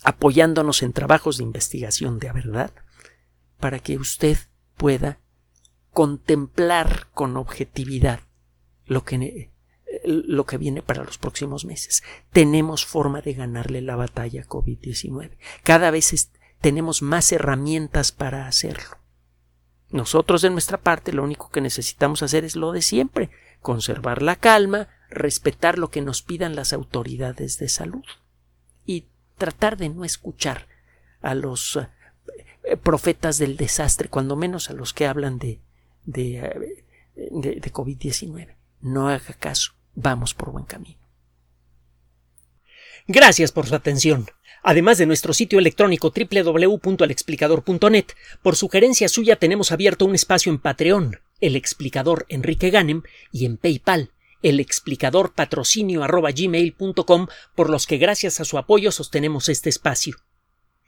apoyándonos 0.03 0.83
en 0.83 0.93
trabajos 0.93 1.35
de 1.35 1.43
investigación 1.43 2.17
de 2.17 2.31
verdad, 2.31 2.71
para 3.59 3.79
que 3.79 3.97
usted 3.97 4.37
pueda 4.77 5.19
contemplar 5.93 7.07
con 7.13 7.37
objetividad 7.37 8.21
lo 8.85 9.03
que 9.03 9.51
lo 10.05 10.45
que 10.45 10.57
viene 10.57 10.81
para 10.81 11.03
los 11.03 11.17
próximos 11.17 11.65
meses. 11.65 12.01
Tenemos 12.31 12.85
forma 12.85 13.21
de 13.21 13.33
ganarle 13.33 13.81
la 13.81 13.95
batalla 13.95 14.45
COVID-19. 14.45 15.31
Cada 15.63 15.91
vez 15.91 16.31
tenemos 16.61 17.01
más 17.01 17.31
herramientas 17.31 18.11
para 18.11 18.47
hacerlo. 18.47 18.97
Nosotros 19.89 20.41
de 20.41 20.49
nuestra 20.49 20.77
parte 20.77 21.11
lo 21.11 21.23
único 21.23 21.49
que 21.49 21.59
necesitamos 21.59 22.23
hacer 22.23 22.45
es 22.45 22.55
lo 22.55 22.71
de 22.71 22.81
siempre, 22.81 23.29
conservar 23.59 24.21
la 24.21 24.37
calma, 24.37 24.87
respetar 25.09 25.77
lo 25.77 25.89
que 25.89 26.01
nos 26.01 26.21
pidan 26.21 26.55
las 26.55 26.71
autoridades 26.71 27.57
de 27.59 27.67
salud 27.67 28.05
y 28.85 29.07
tratar 29.37 29.75
de 29.75 29.89
no 29.89 30.05
escuchar 30.05 30.67
a 31.21 31.35
los 31.35 31.77
eh, 32.63 32.77
profetas 32.77 33.37
del 33.37 33.57
desastre, 33.57 34.07
cuando 34.07 34.37
menos 34.37 34.69
a 34.69 34.73
los 34.73 34.93
que 34.93 35.05
hablan 35.05 35.37
de, 35.37 35.59
de, 36.05 36.37
eh, 36.37 36.83
de, 37.15 37.55
de 37.55 37.73
COVID-19. 37.73 38.55
No 38.81 39.09
haga 39.09 39.33
caso 39.39 39.73
vamos 39.95 40.33
por 40.33 40.51
buen 40.51 40.65
camino. 40.65 40.99
Gracias 43.07 43.51
por 43.51 43.67
su 43.67 43.75
atención. 43.75 44.27
Además 44.63 44.97
de 44.99 45.07
nuestro 45.07 45.33
sitio 45.33 45.57
electrónico 45.57 46.13
www.alexplicador.net, 46.15 48.05
por 48.43 48.55
sugerencia 48.55 49.09
suya 49.09 49.35
tenemos 49.37 49.71
abierto 49.71 50.05
un 50.05 50.13
espacio 50.13 50.51
en 50.51 50.59
Patreon, 50.59 51.19
el 51.39 51.55
explicador 51.55 52.27
Enrique 52.29 52.69
Ganem, 52.69 53.01
y 53.31 53.45
en 53.45 53.57
PayPal, 53.57 54.11
el 54.43 54.59
explicador 54.59 55.33
patrocinio 55.33 56.05
por 57.55 57.69
los 57.71 57.87
que 57.87 57.97
gracias 57.97 58.39
a 58.39 58.45
su 58.45 58.59
apoyo 58.59 58.91
sostenemos 58.91 59.49
este 59.49 59.69
espacio. 59.69 60.17